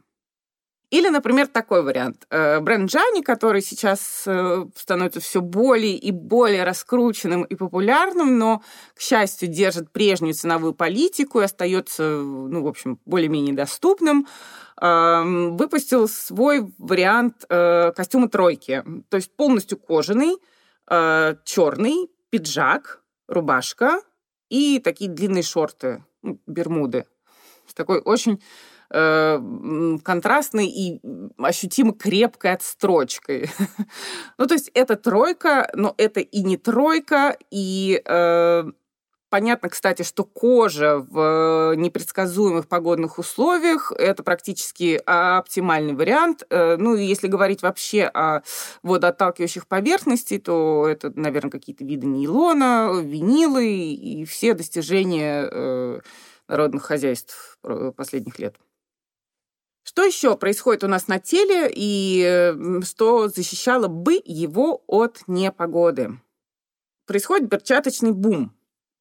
Или, 0.91 1.09
например, 1.09 1.47
такой 1.47 1.83
вариант. 1.83 2.27
Э, 2.31 2.59
бренд 2.59 2.91
Джани, 2.91 3.23
который 3.23 3.63
сейчас 3.63 4.25
э, 4.27 4.67
становится 4.75 5.21
все 5.21 5.41
более 5.41 5.97
и 5.97 6.11
более 6.11 6.65
раскрученным 6.65 7.45
и 7.45 7.55
популярным, 7.55 8.39
но, 8.39 8.63
к 8.95 9.01
счастью, 9.01 9.49
держит 9.49 9.93
прежнюю 9.93 10.35
ценовую 10.35 10.75
политику 10.75 11.41
и 11.41 11.45
остается, 11.45 12.03
ну, 12.03 12.63
в 12.63 12.67
общем, 12.67 12.99
более-менее 13.05 13.55
доступным, 13.55 14.27
эм, 14.81 15.57
выпустил 15.57 16.09
свой 16.09 16.75
вариант 16.79 17.45
э, 17.49 17.93
костюма 17.93 18.29
тройки. 18.29 18.83
То 19.11 19.17
есть 19.17 19.35
полностью 19.37 19.79
кожаный, 19.79 20.37
черный, 20.89 22.11
пиджак, 22.31 23.01
рубашка 23.29 24.01
и 24.49 24.81
такие 24.81 25.09
длинные 25.09 25.45
шорты, 25.45 26.05
ну, 26.23 26.41
бермуды. 26.49 27.07
Такой 27.75 28.01
очень 28.01 28.43
э, 28.91 29.99
контрастной 30.03 30.67
и 30.67 31.01
ощутимо 31.39 31.93
крепкой 31.93 32.53
отстрочкой. 32.53 33.51
ну, 34.39 34.47
то 34.47 34.55
есть 34.55 34.71
это 34.75 34.97
тройка, 34.97 35.71
но 35.75 35.95
это 35.97 36.21
и 36.21 36.43
не 36.43 36.57
тройка, 36.57 37.37
и 37.51 38.03
э, 38.05 38.65
Понятно, 39.31 39.69
кстати, 39.69 40.03
что 40.03 40.25
кожа 40.25 40.99
в 40.99 41.75
непредсказуемых 41.77 42.67
погодных 42.67 43.21
условиях– 43.21 43.93
это 43.97 44.25
практически 44.25 45.01
оптимальный 45.07 45.95
вариант. 45.95 46.43
Э, 46.51 46.77
ну, 46.77 46.97
и 46.97 47.05
если 47.05 47.29
говорить 47.29 47.63
вообще 47.63 48.11
о 48.13 48.43
водоотталкивающих 48.83 49.69
поверхностей, 49.69 50.41
то 50.41 50.89
это, 50.89 51.13
наверное, 51.15 51.53
какие-то 51.53 51.85
виды 51.85 52.09
нейлона, 52.09 53.01
винилы 53.01 53.69
и 53.69 54.25
все 54.25 54.53
достижения 54.53 55.49
э, 55.49 56.01
народных 56.49 56.83
хозяйств 56.83 57.57
последних 57.97 58.41
лет. 58.41 58.57
Что 59.91 60.05
еще 60.05 60.37
происходит 60.37 60.85
у 60.85 60.87
нас 60.87 61.09
на 61.09 61.19
теле 61.19 61.69
и 61.69 62.55
что 62.85 63.27
защищало 63.27 63.89
бы 63.89 64.23
его 64.25 64.85
от 64.87 65.23
непогоды? 65.27 66.21
Происходит 67.07 67.51
перчаточный 67.51 68.13
бум. 68.13 68.55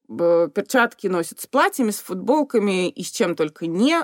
Перчатки 0.08 1.06
носят 1.06 1.38
с 1.38 1.46
платьями, 1.46 1.92
с 1.92 2.00
футболками 2.00 2.88
и 2.88 3.04
с 3.04 3.12
чем 3.12 3.36
только 3.36 3.68
не. 3.68 4.00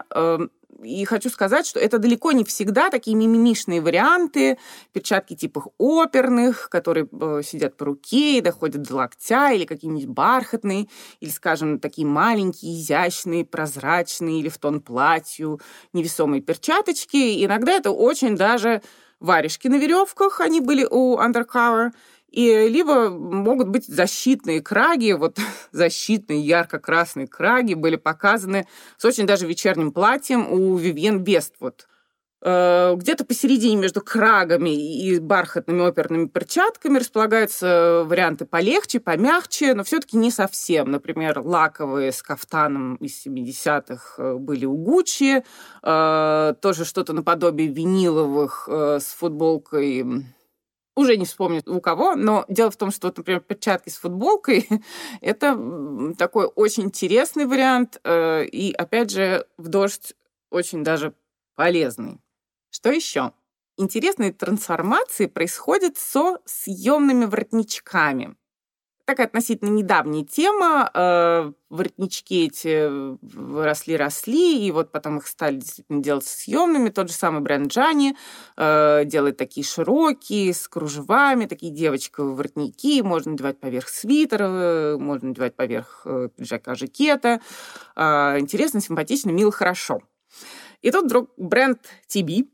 И 0.82 1.04
хочу 1.04 1.30
сказать, 1.30 1.66
что 1.66 1.80
это 1.80 1.98
далеко 1.98 2.32
не 2.32 2.44
всегда 2.44 2.90
такие 2.90 3.16
мимимишные 3.16 3.80
варианты, 3.80 4.58
перчатки 4.92 5.34
типа 5.34 5.70
оперных, 5.78 6.68
которые 6.68 7.08
э, 7.10 7.40
сидят 7.44 7.76
по 7.76 7.86
руке 7.86 8.38
и 8.38 8.40
доходят 8.42 8.82
до 8.82 8.96
локтя, 8.96 9.52
или 9.52 9.64
какие-нибудь 9.64 10.06
бархатные, 10.06 10.88
или, 11.20 11.30
скажем, 11.30 11.78
такие 11.78 12.06
маленькие, 12.06 12.78
изящные, 12.78 13.44
прозрачные, 13.44 14.40
или 14.40 14.48
в 14.48 14.58
тон 14.58 14.80
платью, 14.80 15.60
невесомые 15.92 16.42
перчаточки. 16.42 17.44
Иногда 17.44 17.72
это 17.72 17.90
очень 17.90 18.36
даже 18.36 18.82
варежки 19.18 19.68
на 19.68 19.76
веревках, 19.76 20.40
они 20.40 20.60
были 20.60 20.86
у 20.88 21.16
Undercover, 21.18 21.92
и 22.30 22.68
либо 22.68 23.08
могут 23.10 23.68
быть 23.68 23.86
защитные 23.86 24.60
краги, 24.60 25.12
вот 25.12 25.38
защитные 25.72 26.40
ярко-красные 26.40 27.26
краги 27.26 27.74
были 27.74 27.96
показаны 27.96 28.66
с 28.96 29.04
очень 29.04 29.26
даже 29.26 29.46
вечерним 29.46 29.92
платьем 29.92 30.52
у 30.52 30.76
Вивьен 30.76 31.20
Бествуд. 31.20 31.86
Э, 32.42 32.94
где-то 32.96 33.24
посередине 33.24 33.76
между 33.76 34.02
крагами 34.02 34.70
и 34.70 35.18
бархатными 35.18 35.86
оперными 35.86 36.26
перчатками 36.26 36.98
располагаются 36.98 38.04
варианты 38.04 38.44
полегче, 38.44 39.00
помягче, 39.00 39.74
но 39.74 39.84
все-таки 39.84 40.16
не 40.16 40.30
совсем. 40.30 40.90
Например, 40.90 41.40
лаковые 41.40 42.12
с 42.12 42.22
кафтаном 42.22 42.96
из 42.96 43.26
70-х 43.26 44.22
э, 44.22 44.34
были 44.34 44.66
у 44.66 44.76
Гуччи, 44.76 45.42
э, 45.82 46.54
тоже 46.60 46.84
что-то 46.84 47.14
наподобие 47.14 47.68
виниловых 47.68 48.68
с 48.68 49.06
футболкой 49.18 50.26
уже 50.96 51.16
не 51.16 51.26
вспомню 51.26 51.62
у 51.66 51.80
кого, 51.80 52.16
но 52.16 52.44
дело 52.48 52.70
в 52.70 52.76
том, 52.76 52.90
что, 52.90 53.08
вот, 53.08 53.18
например, 53.18 53.40
перчатки 53.40 53.90
с 53.90 53.98
футболкой— 53.98 54.68
это 55.20 56.14
такой 56.18 56.46
очень 56.46 56.84
интересный 56.84 57.44
вариант, 57.46 58.00
э, 58.02 58.44
и, 58.46 58.72
опять 58.72 59.10
же, 59.10 59.46
в 59.58 59.68
дождь 59.68 60.14
очень 60.50 60.82
даже 60.82 61.14
полезный. 61.54 62.18
Что 62.70 62.90
еще? 62.90 63.32
Интересные 63.76 64.32
трансформации 64.32 65.26
происходят 65.26 65.98
со 65.98 66.38
съемными 66.46 67.26
воротничками 67.26 68.36
такая 69.06 69.26
относительно 69.28 69.70
недавняя 69.70 70.24
тема. 70.24 70.90
Э, 70.92 71.52
воротнички 71.70 72.46
эти 72.46 72.88
росли-росли, 73.64 74.66
и 74.66 74.70
вот 74.70 74.92
потом 74.92 75.18
их 75.18 75.26
стали 75.26 75.56
действительно 75.56 76.02
делать 76.02 76.26
съемными. 76.26 76.90
Тот 76.90 77.08
же 77.08 77.14
самый 77.14 77.40
бренд 77.40 77.72
Джани 77.72 78.16
э, 78.56 79.04
делает 79.06 79.36
такие 79.36 79.64
широкие, 79.64 80.52
с 80.52 80.68
кружевами, 80.68 81.46
такие 81.46 81.72
девочковые 81.72 82.34
воротники. 82.34 83.00
Можно 83.00 83.32
надевать 83.32 83.58
поверх 83.58 83.88
свитера, 83.88 84.98
можно 84.98 85.28
надевать 85.28 85.56
поверх 85.56 86.02
э, 86.04 86.28
пиджака-жакета. 86.36 87.40
Интересно, 87.96 88.80
симпатично, 88.80 89.30
мило, 89.30 89.52
хорошо. 89.52 90.00
И 90.82 90.90
тут 90.90 91.06
вдруг 91.06 91.30
бренд 91.36 91.78
TB, 92.08 92.48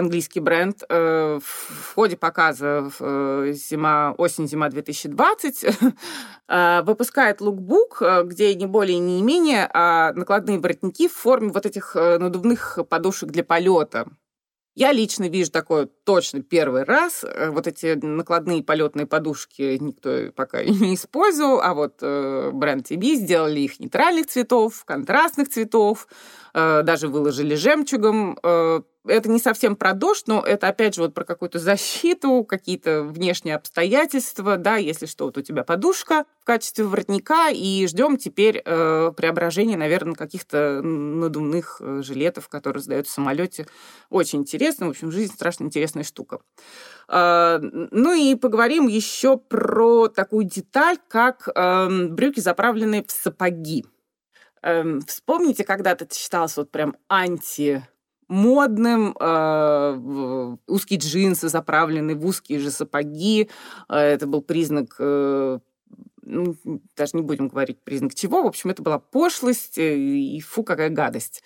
английский 0.00 0.40
бренд, 0.40 0.82
э, 0.88 1.38
в 1.42 1.94
ходе 1.94 2.16
показа 2.16 2.90
э, 2.98 3.52
зима, 3.54 4.14
осень-зима 4.18 4.68
2020 4.68 5.64
э, 6.48 6.82
выпускает 6.82 7.40
лукбук, 7.40 8.02
где 8.24 8.54
не 8.54 8.66
более 8.66 8.98
не 8.98 9.22
менее 9.22 9.70
а 9.72 10.12
накладные 10.14 10.58
воротники 10.58 11.08
в 11.08 11.12
форме 11.12 11.52
вот 11.52 11.66
этих 11.66 11.94
надувных 11.94 12.78
подушек 12.88 13.30
для 13.30 13.44
полета. 13.44 14.08
Я 14.76 14.92
лично 14.92 15.28
вижу 15.28 15.50
такое 15.50 15.86
точно 16.04 16.42
первый 16.42 16.84
раз. 16.84 17.24
Вот 17.48 17.66
эти 17.66 17.98
накладные 18.02 18.62
полетные 18.62 19.06
подушки 19.06 19.76
никто 19.78 20.32
пока 20.34 20.62
не 20.64 20.94
использовал, 20.94 21.60
а 21.60 21.74
вот 21.74 22.00
бренд 22.00 22.90
TB 22.90 23.14
сделали 23.16 23.60
их 23.60 23.78
нейтральных 23.80 24.28
цветов, 24.28 24.84
контрастных 24.84 25.48
цветов, 25.48 26.06
даже 26.54 27.08
выложили 27.08 27.54
жемчугом 27.54 28.38
это 29.06 29.30
не 29.30 29.38
совсем 29.38 29.76
про 29.76 29.94
дождь, 29.94 30.24
но 30.26 30.40
это 30.40 30.68
опять 30.68 30.94
же 30.94 31.02
вот 31.02 31.14
про 31.14 31.24
какую-то 31.24 31.58
защиту, 31.58 32.44
какие-то 32.44 33.02
внешние 33.02 33.56
обстоятельства, 33.56 34.56
да, 34.56 34.76
если 34.76 35.06
что, 35.06 35.24
вот 35.26 35.38
у 35.38 35.42
тебя 35.42 35.64
подушка 35.64 36.24
в 36.40 36.44
качестве 36.44 36.84
воротника, 36.84 37.48
и 37.50 37.86
ждем 37.86 38.18
теперь 38.18 38.62
э, 38.64 39.12
преображения, 39.16 39.76
наверное, 39.76 40.14
каких-то 40.14 40.82
надувных 40.82 41.80
э, 41.80 42.02
жилетов, 42.02 42.48
которые 42.48 42.82
сдают 42.82 43.06
в 43.06 43.10
самолете. 43.10 43.66
Очень 44.10 44.40
интересно, 44.40 44.86
в 44.86 44.90
общем, 44.90 45.10
жизнь 45.10 45.32
страшно 45.32 45.64
интересная 45.64 46.04
штука. 46.04 46.40
Э, 47.08 47.58
ну 47.62 48.12
и 48.12 48.34
поговорим 48.34 48.86
еще 48.86 49.38
про 49.38 50.08
такую 50.08 50.44
деталь, 50.44 50.98
как 51.08 51.48
э, 51.48 52.06
брюки, 52.08 52.40
заправленные 52.40 53.02
в 53.04 53.10
сапоги. 53.10 53.84
Эм, 54.62 55.00
вспомните, 55.02 55.64
когда-то 55.64 56.04
это 56.04 56.14
считалось 56.14 56.56
вот 56.56 56.70
прям 56.70 56.96
анти 57.08 57.86
модным, 58.28 59.16
э, 59.18 60.56
узкие 60.66 61.00
джинсы, 61.00 61.48
заправленные 61.48 62.14
в 62.14 62.24
узкие 62.24 62.60
же 62.60 62.70
сапоги. 62.70 63.50
Э, 63.88 63.96
это 63.96 64.26
был 64.26 64.42
признак 64.42 64.96
э, 64.98 65.58
ну, 66.22 66.56
даже 66.96 67.16
не 67.16 67.22
будем 67.22 67.48
говорить 67.48 67.82
признак 67.82 68.14
чего, 68.14 68.42
в 68.42 68.46
общем, 68.46 68.70
это 68.70 68.82
была 68.82 68.98
пошлость 68.98 69.78
и 69.78 70.40
фу, 70.46 70.62
какая 70.62 70.90
гадость. 70.90 71.42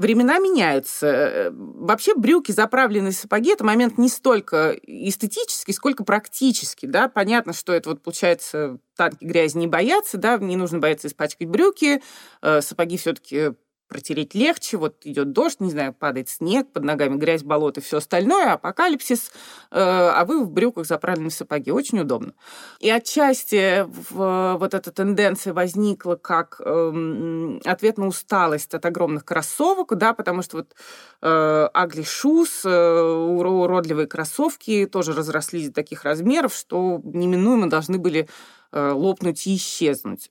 Времена 0.00 0.38
меняются. 0.38 1.52
Вообще 1.52 2.14
брюки, 2.14 2.52
заправленные 2.52 3.12
сапоги, 3.12 3.52
это 3.52 3.64
момент 3.64 3.98
не 3.98 4.08
столько 4.08 4.74
эстетический, 4.82 5.74
сколько 5.74 6.04
практический. 6.04 6.86
Да? 6.86 7.10
Понятно, 7.10 7.52
что 7.52 7.74
это 7.74 7.90
вот 7.90 8.02
получается 8.02 8.78
танки 8.96 9.22
грязи 9.22 9.58
не 9.58 9.66
боятся, 9.66 10.16
да, 10.16 10.38
не 10.38 10.56
нужно 10.56 10.78
бояться 10.78 11.06
испачкать 11.06 11.48
брюки, 11.48 12.02
сапоги 12.40 12.96
все-таки 12.96 13.50
протереть 13.90 14.34
легче, 14.34 14.78
вот 14.78 15.04
идет 15.04 15.32
дождь, 15.32 15.60
не 15.60 15.70
знаю, 15.70 15.92
падает 15.92 16.28
снег, 16.28 16.72
под 16.72 16.84
ногами 16.84 17.16
грязь, 17.16 17.42
болото 17.42 17.80
все 17.80 17.98
остальное, 17.98 18.52
апокалипсис, 18.52 19.32
э, 19.70 19.78
а 19.80 20.24
вы 20.24 20.44
в 20.44 20.50
брюках 20.50 20.86
заправленные 20.86 21.32
сапоги. 21.32 21.72
Очень 21.72 22.00
удобно. 22.00 22.32
И 22.78 22.88
отчасти 22.88 23.84
в, 24.10 24.56
вот 24.58 24.74
эта 24.74 24.92
тенденция 24.92 25.52
возникла 25.52 26.14
как 26.14 26.60
э, 26.64 27.58
ответ 27.64 27.98
на 27.98 28.06
усталость 28.06 28.72
от 28.74 28.86
огромных 28.86 29.24
кроссовок, 29.24 29.96
да, 29.98 30.14
потому 30.14 30.42
что 30.42 30.58
вот 30.58 30.74
э, 31.20 31.68
shoes, 31.74 32.60
э, 32.64 33.02
уродливые 33.02 34.06
кроссовки 34.06 34.86
тоже 34.86 35.12
разрослись 35.12 35.68
до 35.68 35.74
таких 35.74 36.04
размеров, 36.04 36.54
что 36.54 37.00
неминуемо 37.02 37.68
должны 37.68 37.98
были 37.98 38.28
э, 38.70 38.90
лопнуть 38.92 39.46
и 39.48 39.56
исчезнуть. 39.56 40.30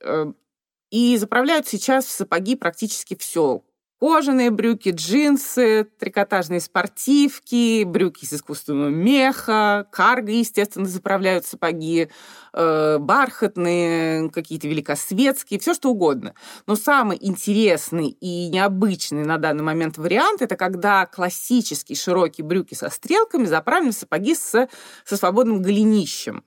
И 0.91 1.17
заправляют 1.17 1.67
сейчас 1.67 2.05
в 2.05 2.11
сапоги 2.11 2.55
практически 2.55 3.15
все. 3.15 3.63
кожаные 3.99 4.49
брюки, 4.49 4.89
джинсы, 4.89 5.83
трикотажные 5.99 6.61
спортивки, 6.61 7.83
брюки 7.83 8.23
из 8.23 8.31
искусственного 8.31 8.87
меха, 8.87 9.87
карго, 9.91 10.31
естественно, 10.31 10.85
заправляют 10.85 11.45
сапоги, 11.45 12.07
э, 12.53 12.97
бархатные, 12.97 14.29
какие-то 14.29 14.69
великосветские, 14.69 15.59
все 15.59 15.73
что 15.73 15.89
угодно. 15.89 16.33
Но 16.65 16.77
самый 16.77 17.17
интересный 17.19 18.07
и 18.07 18.47
необычный 18.47 19.25
на 19.25 19.37
данный 19.37 19.63
момент 19.63 19.97
вариант 19.97 20.41
это 20.41 20.55
когда 20.55 21.05
классические 21.05 21.97
широкие 21.97 22.45
брюки 22.45 22.75
со 22.75 22.89
стрелками 22.89 23.45
заправлены 23.45 23.91
в 23.91 23.95
сапоги 23.95 24.33
с, 24.33 24.69
со 25.03 25.17
свободным 25.17 25.61
голенищем. 25.61 26.45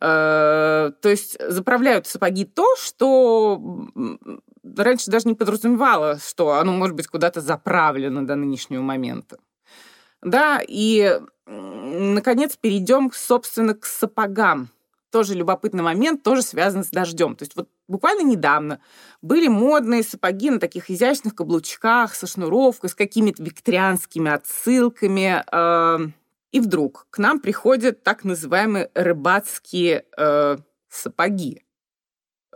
Э, 0.00 0.92
то 1.00 1.08
есть 1.08 1.36
заправляют 1.40 2.06
сапоги 2.06 2.44
то, 2.44 2.76
что 2.76 3.60
раньше 4.76 5.10
даже 5.10 5.28
не 5.28 5.34
подразумевала, 5.34 6.18
что 6.18 6.52
оно 6.52 6.72
может 6.72 6.94
быть 6.94 7.08
куда-то 7.08 7.40
заправлено 7.40 8.26
до 8.26 8.36
нынешнего 8.36 8.82
момента. 8.82 9.38
Да, 10.22 10.60
и, 10.66 11.20
наконец, 11.46 12.56
перейдем, 12.56 13.10
собственно, 13.12 13.74
к 13.74 13.86
сапогам. 13.86 14.68
Тоже 15.10 15.34
любопытный 15.34 15.82
момент, 15.82 16.22
тоже 16.22 16.42
связан 16.42 16.84
с 16.84 16.88
дождем. 16.88 17.34
То 17.34 17.44
есть 17.44 17.56
вот 17.56 17.68
буквально 17.86 18.22
недавно 18.22 18.80
были 19.22 19.48
модные 19.48 20.02
сапоги 20.02 20.50
на 20.50 20.60
таких 20.60 20.90
изящных 20.90 21.34
каблучках 21.34 22.14
со 22.14 22.26
шнуровкой, 22.26 22.90
с 22.90 22.94
какими-то 22.94 23.42
викторианскими 23.42 24.30
отсылками. 24.30 26.12
И 26.52 26.60
вдруг 26.60 27.06
к 27.10 27.18
нам 27.18 27.40
приходят 27.40 28.02
так 28.02 28.24
называемые 28.24 28.90
рыбацкие 28.94 30.06
э, 30.16 30.56
сапоги 30.88 31.62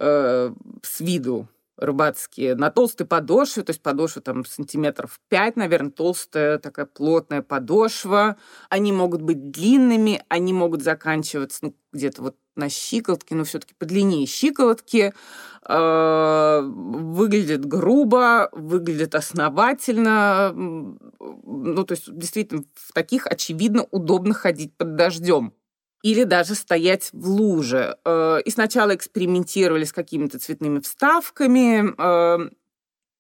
э, 0.00 0.52
с 0.82 1.00
виду 1.00 1.48
рыбацкие 1.76 2.54
на 2.54 2.70
толстой 2.70 3.06
подошве, 3.06 3.62
то 3.62 3.70
есть 3.70 3.82
подошва 3.82 4.22
там 4.22 4.44
сантиметров 4.44 5.20
5, 5.28 5.56
наверное, 5.56 5.90
толстая 5.90 6.58
такая 6.58 6.86
плотная 6.86 7.42
подошва. 7.42 8.36
Они 8.68 8.92
могут 8.92 9.22
быть 9.22 9.50
длинными, 9.50 10.22
они 10.28 10.52
могут 10.52 10.82
заканчиваться 10.82 11.58
ну, 11.62 11.74
где-то 11.92 12.22
вот 12.22 12.36
на 12.54 12.68
щиколотке, 12.68 13.34
но 13.34 13.44
все-таки 13.44 13.74
подлиннее 13.74 14.26
щиколотки. 14.26 15.14
Э, 15.66 16.60
выглядит 16.62 17.64
грубо, 17.64 18.48
выглядит 18.52 19.14
основательно. 19.14 20.54
Ну, 21.22 21.84
то 21.84 21.92
есть 21.92 22.12
действительно 22.16 22.64
в 22.74 22.92
таких 22.92 23.26
очевидно 23.26 23.86
удобно 23.90 24.34
ходить 24.34 24.76
под 24.76 24.96
дождем 24.96 25.54
или 26.02 26.24
даже 26.24 26.54
стоять 26.56 27.10
в 27.12 27.28
луже. 27.28 27.96
Э, 28.04 28.40
и 28.44 28.50
сначала 28.50 28.94
экспериментировали 28.94 29.84
с 29.84 29.92
какими-то 29.92 30.38
цветными 30.40 30.80
вставками, 30.80 31.94
э, 31.96 32.50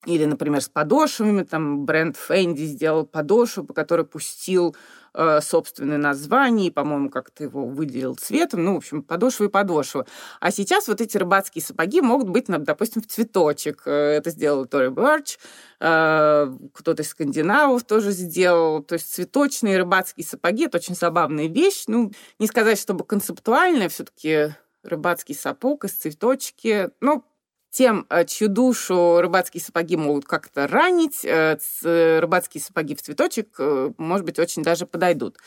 или, 0.06 0.24
например, 0.24 0.60
с 0.60 0.68
подошвами. 0.68 1.42
Там 1.42 1.84
бренд 1.84 2.16
Фэнди 2.16 2.64
сделал 2.64 3.06
подошву, 3.06 3.64
по 3.64 3.72
которой 3.72 4.04
пустил 4.04 4.74
э, 5.14 5.40
собственное 5.40 5.98
название, 5.98 6.68
и, 6.68 6.70
по-моему, 6.70 7.08
как-то 7.08 7.44
его 7.44 7.66
выделил 7.66 8.16
цветом. 8.16 8.64
Ну, 8.64 8.74
в 8.74 8.78
общем, 8.78 9.02
подошва 9.02 9.44
и 9.44 9.48
подошва. 9.48 10.06
А 10.40 10.50
сейчас 10.50 10.88
вот 10.88 11.00
эти 11.00 11.16
рыбацкие 11.16 11.62
сапоги 11.62 12.00
могут 12.00 12.28
быть, 12.28 12.46
допустим, 12.48 13.02
в 13.02 13.06
цветочек. 13.06 13.86
Это 13.86 14.30
сделал 14.30 14.66
Тори 14.66 14.88
Бёрч. 14.88 15.38
Кто-то 15.78 17.02
из 17.02 17.08
скандинавов 17.08 17.84
тоже 17.84 18.10
сделал. 18.10 18.82
То 18.82 18.94
есть 18.94 19.14
цветочные 19.14 19.78
рыбацкие 19.78 20.26
сапоги— 20.26 20.64
это 20.66 20.78
очень 20.78 20.94
забавная 20.96 21.46
вещь. 21.46 21.84
Ну, 21.86 22.10
не 22.38 22.46
сказать, 22.46 22.78
чтобы 22.80 23.04
концептуальная, 23.04 23.88
все 23.88 24.04
таки 24.04 24.54
рыбацкий 24.82 25.34
сапог 25.34 25.84
из 25.84 25.92
цветочки. 25.92 26.90
Ну, 27.00 27.24
тем, 27.72 28.06
э, 28.10 28.26
чью 28.26 28.48
душу 28.48 29.20
рыбацкие 29.22 29.62
сапоги 29.62 29.96
могут 29.96 30.26
как-то 30.26 30.66
ранить, 30.66 31.24
э, 31.24 31.56
рыбацкие 32.20 32.62
сапоги 32.62 32.94
в 32.94 33.00
цветочек, 33.00 33.48
э, 33.58 33.92
может 33.96 34.26
быть, 34.26 34.38
очень 34.38 34.62
даже 34.62 34.84
подойдут. 34.84 35.38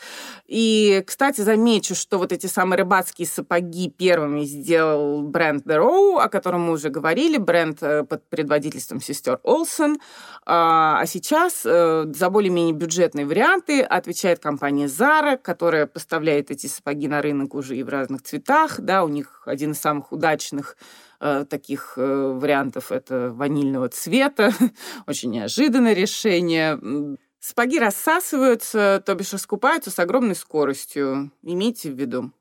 И, 0.46 1.04
кстати, 1.06 1.42
замечу, 1.42 1.94
что 1.94 2.18
вот 2.18 2.32
эти 2.32 2.46
самые 2.46 2.78
рыбацкие 2.78 3.28
сапоги 3.28 3.88
первыми 3.88 4.44
сделал 4.44 5.22
бренд 5.22 5.64
The 5.64 5.76
Row, 5.76 6.20
о 6.20 6.28
котором 6.28 6.62
мы 6.62 6.72
уже 6.72 6.90
говорили, 6.90 7.38
бренд 7.38 7.78
под 7.78 8.28
предводительством 8.28 9.00
сестер 9.00 9.38
Олсен. 9.44 9.98
А, 10.44 10.98
а 11.00 11.06
сейчас 11.06 11.62
за 11.62 12.30
более-менее 12.30 12.74
бюджетные 12.74 13.24
варианты 13.24 13.82
отвечает 13.82 14.40
компания 14.40 14.86
Zara, 14.86 15.36
которая 15.36 15.86
поставляет 15.86 16.50
эти 16.50 16.66
сапоги 16.66 17.06
на 17.06 17.22
рынок 17.22 17.54
уже 17.54 17.76
и 17.76 17.84
в 17.84 17.88
разных 17.88 18.22
цветах. 18.22 18.80
Да, 18.80 19.04
у 19.04 19.08
них 19.08 19.42
один 19.46 19.72
из 19.72 19.80
самых 19.80 20.10
удачных 20.10 20.76
Э, 21.15 21.15
таких 21.18 21.94
э, 21.96 22.32
вариантов 22.32 22.92
это 22.92 23.30
ванильного 23.30 23.88
цвета. 23.88 24.52
Очень 25.06 25.30
неожиданное 25.30 25.94
решение. 25.94 27.16
Сапоги 27.40 27.78
рассасываются, 27.78 29.02
то 29.04 29.14
бишь 29.14 29.32
раскупаются 29.32 29.90
с 29.90 29.98
огромной 29.98 30.34
скоростью. 30.34 31.32
Имейте 31.42 31.90
в 31.90 31.94
виду. 31.94 32.32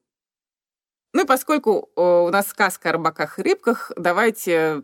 Ну 1.14 1.24
и 1.24 1.26
поскольку 1.26 1.90
э, 1.96 2.02
у 2.02 2.30
нас 2.30 2.48
сказка 2.48 2.90
о 2.90 2.94
рыбаках 2.94 3.40
и 3.40 3.42
рыбках, 3.42 3.92
давайте, 3.96 4.84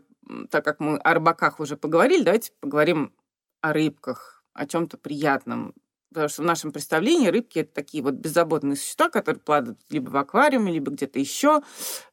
так 0.50 0.64
как 0.64 0.80
мы 0.80 0.96
о 0.96 1.14
рыбаках 1.14 1.60
уже 1.60 1.76
поговорили, 1.76 2.22
давайте 2.22 2.52
поговорим 2.60 3.12
о 3.60 3.72
рыбках, 3.72 4.42
о 4.54 4.66
чем-то 4.66 4.96
приятном. 4.96 5.74
Потому 6.12 6.28
что 6.28 6.42
в 6.42 6.44
нашем 6.44 6.72
представлении 6.72 7.28
рыбки 7.28 7.60
это 7.60 7.72
такие 7.74 8.02
вот 8.02 8.14
беззаботные 8.14 8.76
существа, 8.76 9.08
которые 9.08 9.40
плавают 9.40 9.78
либо 9.90 10.10
в 10.10 10.16
аквариуме, 10.16 10.72
либо 10.72 10.92
где-то 10.92 11.18
еще, 11.18 11.62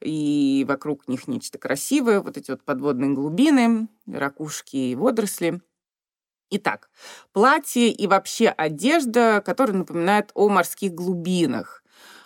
и 0.01 0.65
вокруг 0.67 1.07
них 1.07 1.27
нечто 1.27 1.57
красивое, 1.57 2.21
вот 2.21 2.37
эти 2.37 2.51
вот 2.51 2.63
подводные 2.63 3.11
глубины, 3.11 3.89
ракушки 4.07 4.77
и 4.77 4.95
водоросли. 4.95 5.61
Итак, 6.51 6.89
платье 7.31 7.91
и 7.91 8.07
вообще 8.07 8.49
одежда, 8.49 9.41
которая 9.45 9.77
напоминает 9.77 10.31
о 10.33 10.49
морских 10.49 10.93
глубинах. 10.93 11.83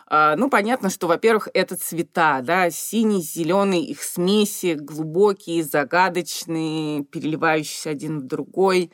А, 0.07 0.35
ну, 0.35 0.49
понятно, 0.49 0.89
что, 0.89 1.07
во-первых, 1.07 1.49
это 1.53 1.75
цвета, 1.75 2.41
да, 2.41 2.69
синий, 2.69 3.21
зеленый, 3.21 3.83
их 3.83 4.01
смеси, 4.03 4.75
глубокие, 4.79 5.63
загадочные, 5.63 7.03
переливающиеся 7.03 7.89
один 7.89 8.19
в 8.19 8.23
другой 8.23 8.91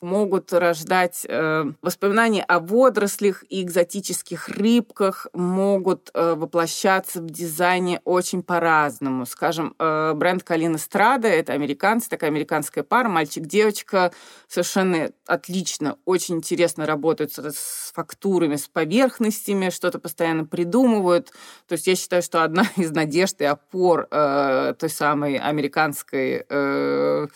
могут 0.00 0.52
рождать 0.52 1.26
э, 1.28 1.64
воспоминания 1.82 2.42
о 2.42 2.60
водорослях 2.60 3.44
и 3.48 3.62
экзотических 3.62 4.48
рыбках, 4.48 5.26
могут 5.32 6.10
э, 6.12 6.34
воплощаться 6.34 7.20
в 7.20 7.26
дизайне 7.26 8.00
очень 8.04 8.42
по-разному. 8.42 9.26
Скажем, 9.26 9.74
э, 9.78 10.12
бренд 10.14 10.42
Калина 10.42 10.78
Страда— 10.78 11.28
это 11.28 11.52
американцы, 11.52 12.08
такая 12.08 12.30
американская 12.30 12.84
пара, 12.84 13.08
мальчик-девочка, 13.08 14.12
совершенно 14.48 15.10
отлично, 15.26 15.96
очень 16.04 16.36
интересно 16.36 16.86
работают 16.86 17.32
с, 17.32 17.38
с 17.38 17.92
фактурами, 17.94 18.56
с 18.56 18.68
поверхностями, 18.68 19.70
что-то 19.70 19.98
постоянно 19.98 20.44
придумывают. 20.44 21.32
То 21.66 21.72
есть 21.72 21.86
я 21.86 21.96
считаю, 21.96 22.22
что 22.22 22.42
одна 22.42 22.66
из 22.76 22.90
надежд 22.90 23.40
и 23.40 23.44
опор 23.44 24.06
э, 24.10 24.74
той 24.78 24.90
самой 24.90 25.38
американской 25.38 26.44
э, 26.48 27.26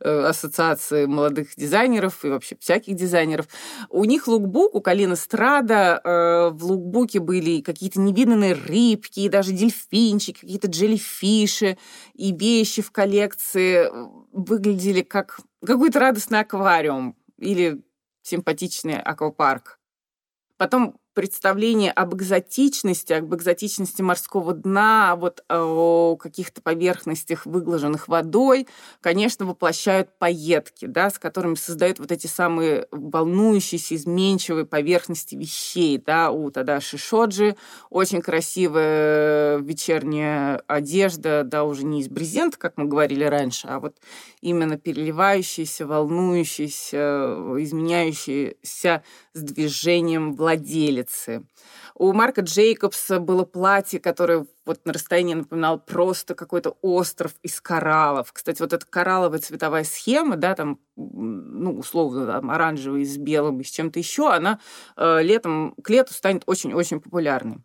ассоциации 0.00 1.06
молодых 1.06 1.54
дизайнеров 1.56 2.24
и 2.24 2.28
вообще 2.28 2.56
всяких 2.58 2.94
дизайнеров. 2.94 3.46
У 3.88 4.04
них 4.04 4.28
лукбук, 4.28 4.74
у 4.74 4.80
Калины 4.80 5.16
Страда 5.16 6.00
э, 6.02 6.50
в 6.50 6.64
лукбуке 6.64 7.20
были 7.20 7.60
какие-то 7.60 8.00
невиданные 8.00 8.54
рыбки, 8.54 9.28
даже 9.28 9.52
дельфинчики, 9.52 10.40
какие-то 10.40 10.68
джеллифиши, 10.68 11.78
и 12.14 12.32
вещи 12.32 12.82
в 12.82 12.90
коллекции 12.90 13.88
выглядели 14.32 15.02
как 15.02 15.40
какой-то 15.64 16.00
радостный 16.00 16.40
аквариум 16.40 17.16
или 17.38 17.82
симпатичный 18.22 19.00
аквапарк. 19.00 19.78
Потом 20.56 20.98
представление 21.16 21.92
об 21.92 22.14
экзотичности, 22.14 23.14
об 23.14 23.34
экзотичности 23.34 24.02
морского 24.02 24.52
дна, 24.52 25.16
вот 25.16 25.42
о 25.48 26.14
каких-то 26.16 26.60
поверхностях, 26.60 27.46
выглаженных 27.46 28.06
водой, 28.06 28.68
конечно, 29.00 29.46
воплощают 29.46 30.10
поетки, 30.18 30.84
да, 30.84 31.08
с 31.08 31.18
которыми 31.18 31.54
создают 31.54 31.98
вот 32.00 32.12
эти 32.12 32.26
самые 32.26 32.86
волнующиеся, 32.90 33.94
изменчивые 33.94 34.66
поверхности 34.66 35.34
вещей. 35.36 35.96
Да. 35.96 36.30
У 36.30 36.50
Тадаши 36.50 36.98
Шоджи 36.98 37.56
очень 37.88 38.20
красивая 38.20 39.56
вечерняя 39.56 40.62
одежда, 40.66 41.44
да, 41.44 41.64
уже 41.64 41.86
не 41.86 42.02
из 42.02 42.08
брезента, 42.10 42.58
как 42.58 42.76
мы 42.76 42.84
говорили 42.84 43.24
раньше, 43.24 43.68
а 43.68 43.80
вот 43.80 43.96
именно 44.42 44.76
переливающаяся, 44.76 45.86
волнующаяся, 45.86 46.98
изменяющаяся 47.58 49.02
с 49.36 49.42
движением 49.42 50.34
владелицы. 50.34 51.44
У 51.94 52.12
Марка 52.12 52.40
Джейкобса 52.40 53.20
было 53.20 53.44
платье, 53.44 54.00
которое 54.00 54.46
вот 54.64 54.84
на 54.84 54.92
расстоянии 54.92 55.34
напоминало 55.34 55.76
просто 55.76 56.34
какой-то 56.34 56.76
остров 56.80 57.34
из 57.42 57.60
кораллов. 57.60 58.32
Кстати, 58.32 58.60
вот 58.60 58.72
эта 58.72 58.84
коралловая 58.86 59.38
цветовая 59.38 59.84
схема, 59.84 60.36
да, 60.36 60.54
там, 60.54 60.80
ну, 60.96 61.78
условно, 61.78 62.26
там, 62.26 62.50
оранжевый 62.50 63.04
с 63.04 63.16
белым 63.18 63.60
и 63.60 63.64
с 63.64 63.70
чем-то 63.70 63.98
еще, 63.98 64.32
она 64.32 64.58
э, 64.96 65.22
летом, 65.22 65.74
к 65.82 65.90
лету 65.90 66.14
станет 66.14 66.42
очень-очень 66.46 67.00
популярной. 67.00 67.58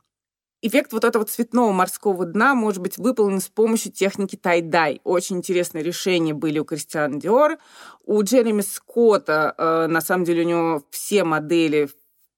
Эффект 0.64 0.94
вот 0.94 1.04
этого 1.04 1.26
цветного 1.26 1.72
морского 1.72 2.24
дна 2.24 2.54
может 2.54 2.84
быть 2.84 3.00
выполнен 3.00 3.42
с 3.42 3.48
помощью 3.48 3.92
техники 3.92 4.36
тай-дай. 4.36 5.02
Очень 5.04 5.38
интересные 5.38 5.84
решения 5.84 6.36
были 6.36 6.60
у 6.60 6.66
Кристиан 6.66 7.18
Диор. 7.18 7.58
У 8.06 8.22
Джереми 8.22 8.62
Скотта, 8.62 9.56
э, 9.58 9.88
на 9.88 10.02
самом 10.02 10.24
деле, 10.24 10.44
у 10.44 10.48
него 10.48 10.84
все 10.92 11.24
модели 11.24 11.90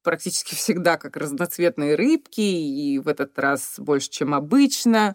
практически 0.03 0.55
всегда 0.55 0.97
как 0.97 1.17
разноцветные 1.17 1.95
рыбки, 1.95 2.39
и 2.39 2.97
в 2.99 3.09
этот 3.09 3.38
раз 3.39 3.76
больше, 3.78 4.09
чем 4.09 4.34
обычно. 4.34 5.13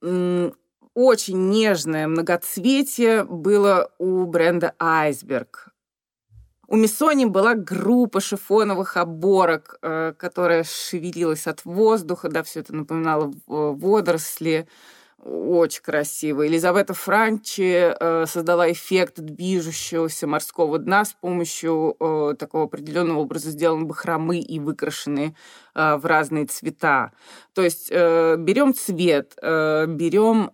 Очень 0.00 1.50
нежное 1.50 2.08
многоцветие 2.08 3.22
было 3.22 3.92
у 3.98 4.26
бренда 4.26 4.74
Iceberg. 4.80 5.67
У 6.70 6.76
Миссони 6.76 7.24
была 7.24 7.54
группа 7.54 8.20
шифоновых 8.20 8.98
оборок, 8.98 9.78
э, 9.80 10.12
которая 10.18 10.64
шевелилась 10.64 11.46
от 11.46 11.64
воздуха, 11.64 12.28
да, 12.28 12.42
все 12.42 12.60
это 12.60 12.76
напоминало 12.76 13.32
водоросли. 13.46 14.68
Очень 15.24 15.82
красиво. 15.82 16.42
Елизавета 16.42 16.92
Франчи 16.92 17.94
э, 17.98 18.26
создала 18.26 18.70
эффект 18.70 19.14
движущегося 19.18 20.26
морского 20.26 20.78
дна 20.78 21.06
с 21.06 21.14
помощью 21.14 21.96
э, 21.98 22.34
такого 22.38 22.64
определенного 22.64 23.20
образа 23.20 23.50
сделаны 23.50 23.86
бахромы 23.86 24.38
и 24.38 24.60
выкрашены 24.60 25.34
в 25.74 26.00
разные 26.02 26.44
цвета. 26.46 27.12
То 27.54 27.62
есть 27.62 27.90
берем 27.90 28.74
цвет, 28.74 29.36
берем 29.40 30.50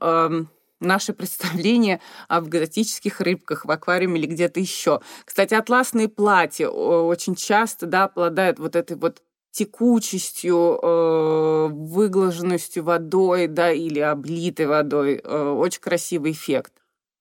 наше 0.84 1.12
представление 1.12 2.00
об 2.28 2.48
экзотических 2.48 3.20
рыбках 3.20 3.64
в 3.64 3.70
аквариуме 3.70 4.20
или 4.20 4.26
где-то 4.26 4.60
еще. 4.60 5.00
Кстати, 5.24 5.54
атласные 5.54 6.08
платья 6.08 6.68
очень 6.68 7.34
часто 7.34 7.86
да, 7.86 8.04
обладают 8.04 8.58
вот 8.58 8.76
этой 8.76 8.96
вот 8.96 9.22
текучестью, 9.50 10.80
э, 10.82 11.68
выглаженностью 11.68 12.82
водой, 12.82 13.46
да, 13.46 13.70
или 13.70 14.00
облитой 14.00 14.66
водой. 14.66 15.20
Э, 15.22 15.50
очень 15.50 15.80
красивый 15.80 16.32
эффект. 16.32 16.72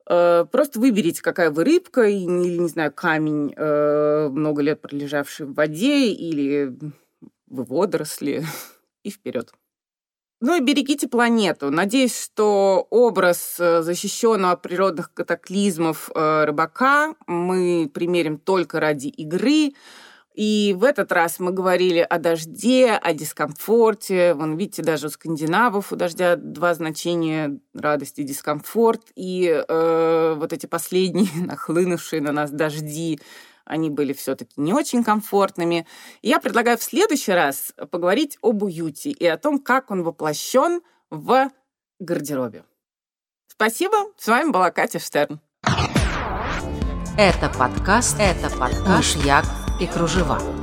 Э, 0.10 0.46
просто 0.52 0.80
выберите, 0.80 1.22
какая 1.22 1.52
вы 1.52 1.64
рыбка, 1.64 2.04
или, 2.04 2.58
не 2.58 2.68
знаю, 2.68 2.92
камень, 2.92 3.54
э, 3.56 4.30
много 4.30 4.64
лет 4.64 4.82
пролежавший 4.82 5.46
в 5.46 5.54
воде, 5.54 6.08
или 6.08 6.76
вы 7.48 7.64
водоросли, 7.64 8.44
и 9.04 9.12
вперед. 9.12 9.54
Ну 10.46 10.58
и 10.58 10.60
берегите 10.60 11.08
планету. 11.08 11.72
Надеюсь, 11.72 12.22
что 12.22 12.86
образ 12.90 13.56
э, 13.60 13.82
защищенного 13.82 14.52
от 14.52 14.62
природных 14.62 15.14
катаклизмов 15.14 16.10
э, 16.14 16.44
рыбака 16.44 17.16
мы 17.28 17.90
примерим 17.94 18.38
только 18.38 18.82
ради 18.82 19.08
игры. 19.08 19.72
И 20.34 20.76
в 20.78 20.84
этот 20.84 21.14
раз 21.14 21.40
мы 21.40 21.54
говорили 21.54 22.00
о 22.00 22.18
дожде, 22.18 22.92
о 22.92 23.14
дискомфорте. 23.14 24.34
Вон, 24.34 24.58
видите, 24.58 24.84
даже 24.84 25.08
у 25.08 25.10
скандинавов 25.10 25.94
у 25.94 25.96
дождя 25.96 26.36
два 26.36 26.74
значения– 26.74 27.58
радость 27.74 28.20
и 28.20 28.24
дискомфорт. 28.24 29.04
И 29.16 29.48
э, 29.48 30.36
вот 30.38 30.52
эти 30.52 30.66
последние 30.66 31.30
нахлынувшие 31.46 32.22
на 32.22 32.34
нас 32.34 32.52
дожди– 32.52 33.22
они 33.66 33.90
были 33.90 34.14
все-таки 34.14 34.54
не 34.58 34.74
очень 34.74 35.04
комфортными. 35.04 35.88
И 36.22 36.30
я 36.30 36.40
предлагаю 36.40 36.78
в 36.78 36.84
следующий 36.84 37.32
раз 37.32 37.74
поговорить 37.92 38.38
об 38.42 38.64
уюте 38.64 39.10
и 39.12 39.26
о 39.26 39.38
том, 39.38 39.60
как 39.60 39.92
он 39.92 40.04
воплощен 40.04 40.82
в 41.10 41.50
гардеробе. 42.00 42.64
Спасибо. 43.48 44.12
С 44.18 44.28
вами 44.28 44.52
была 44.52 44.72
Катя 44.72 45.00
Штерн. 45.00 45.40
Это 47.18 47.50
подкаст, 47.58 48.18
это 48.20 48.50
подкаш, 48.58 49.16
Як 49.18 49.46
и 49.80 49.86
кружева. 49.86 50.63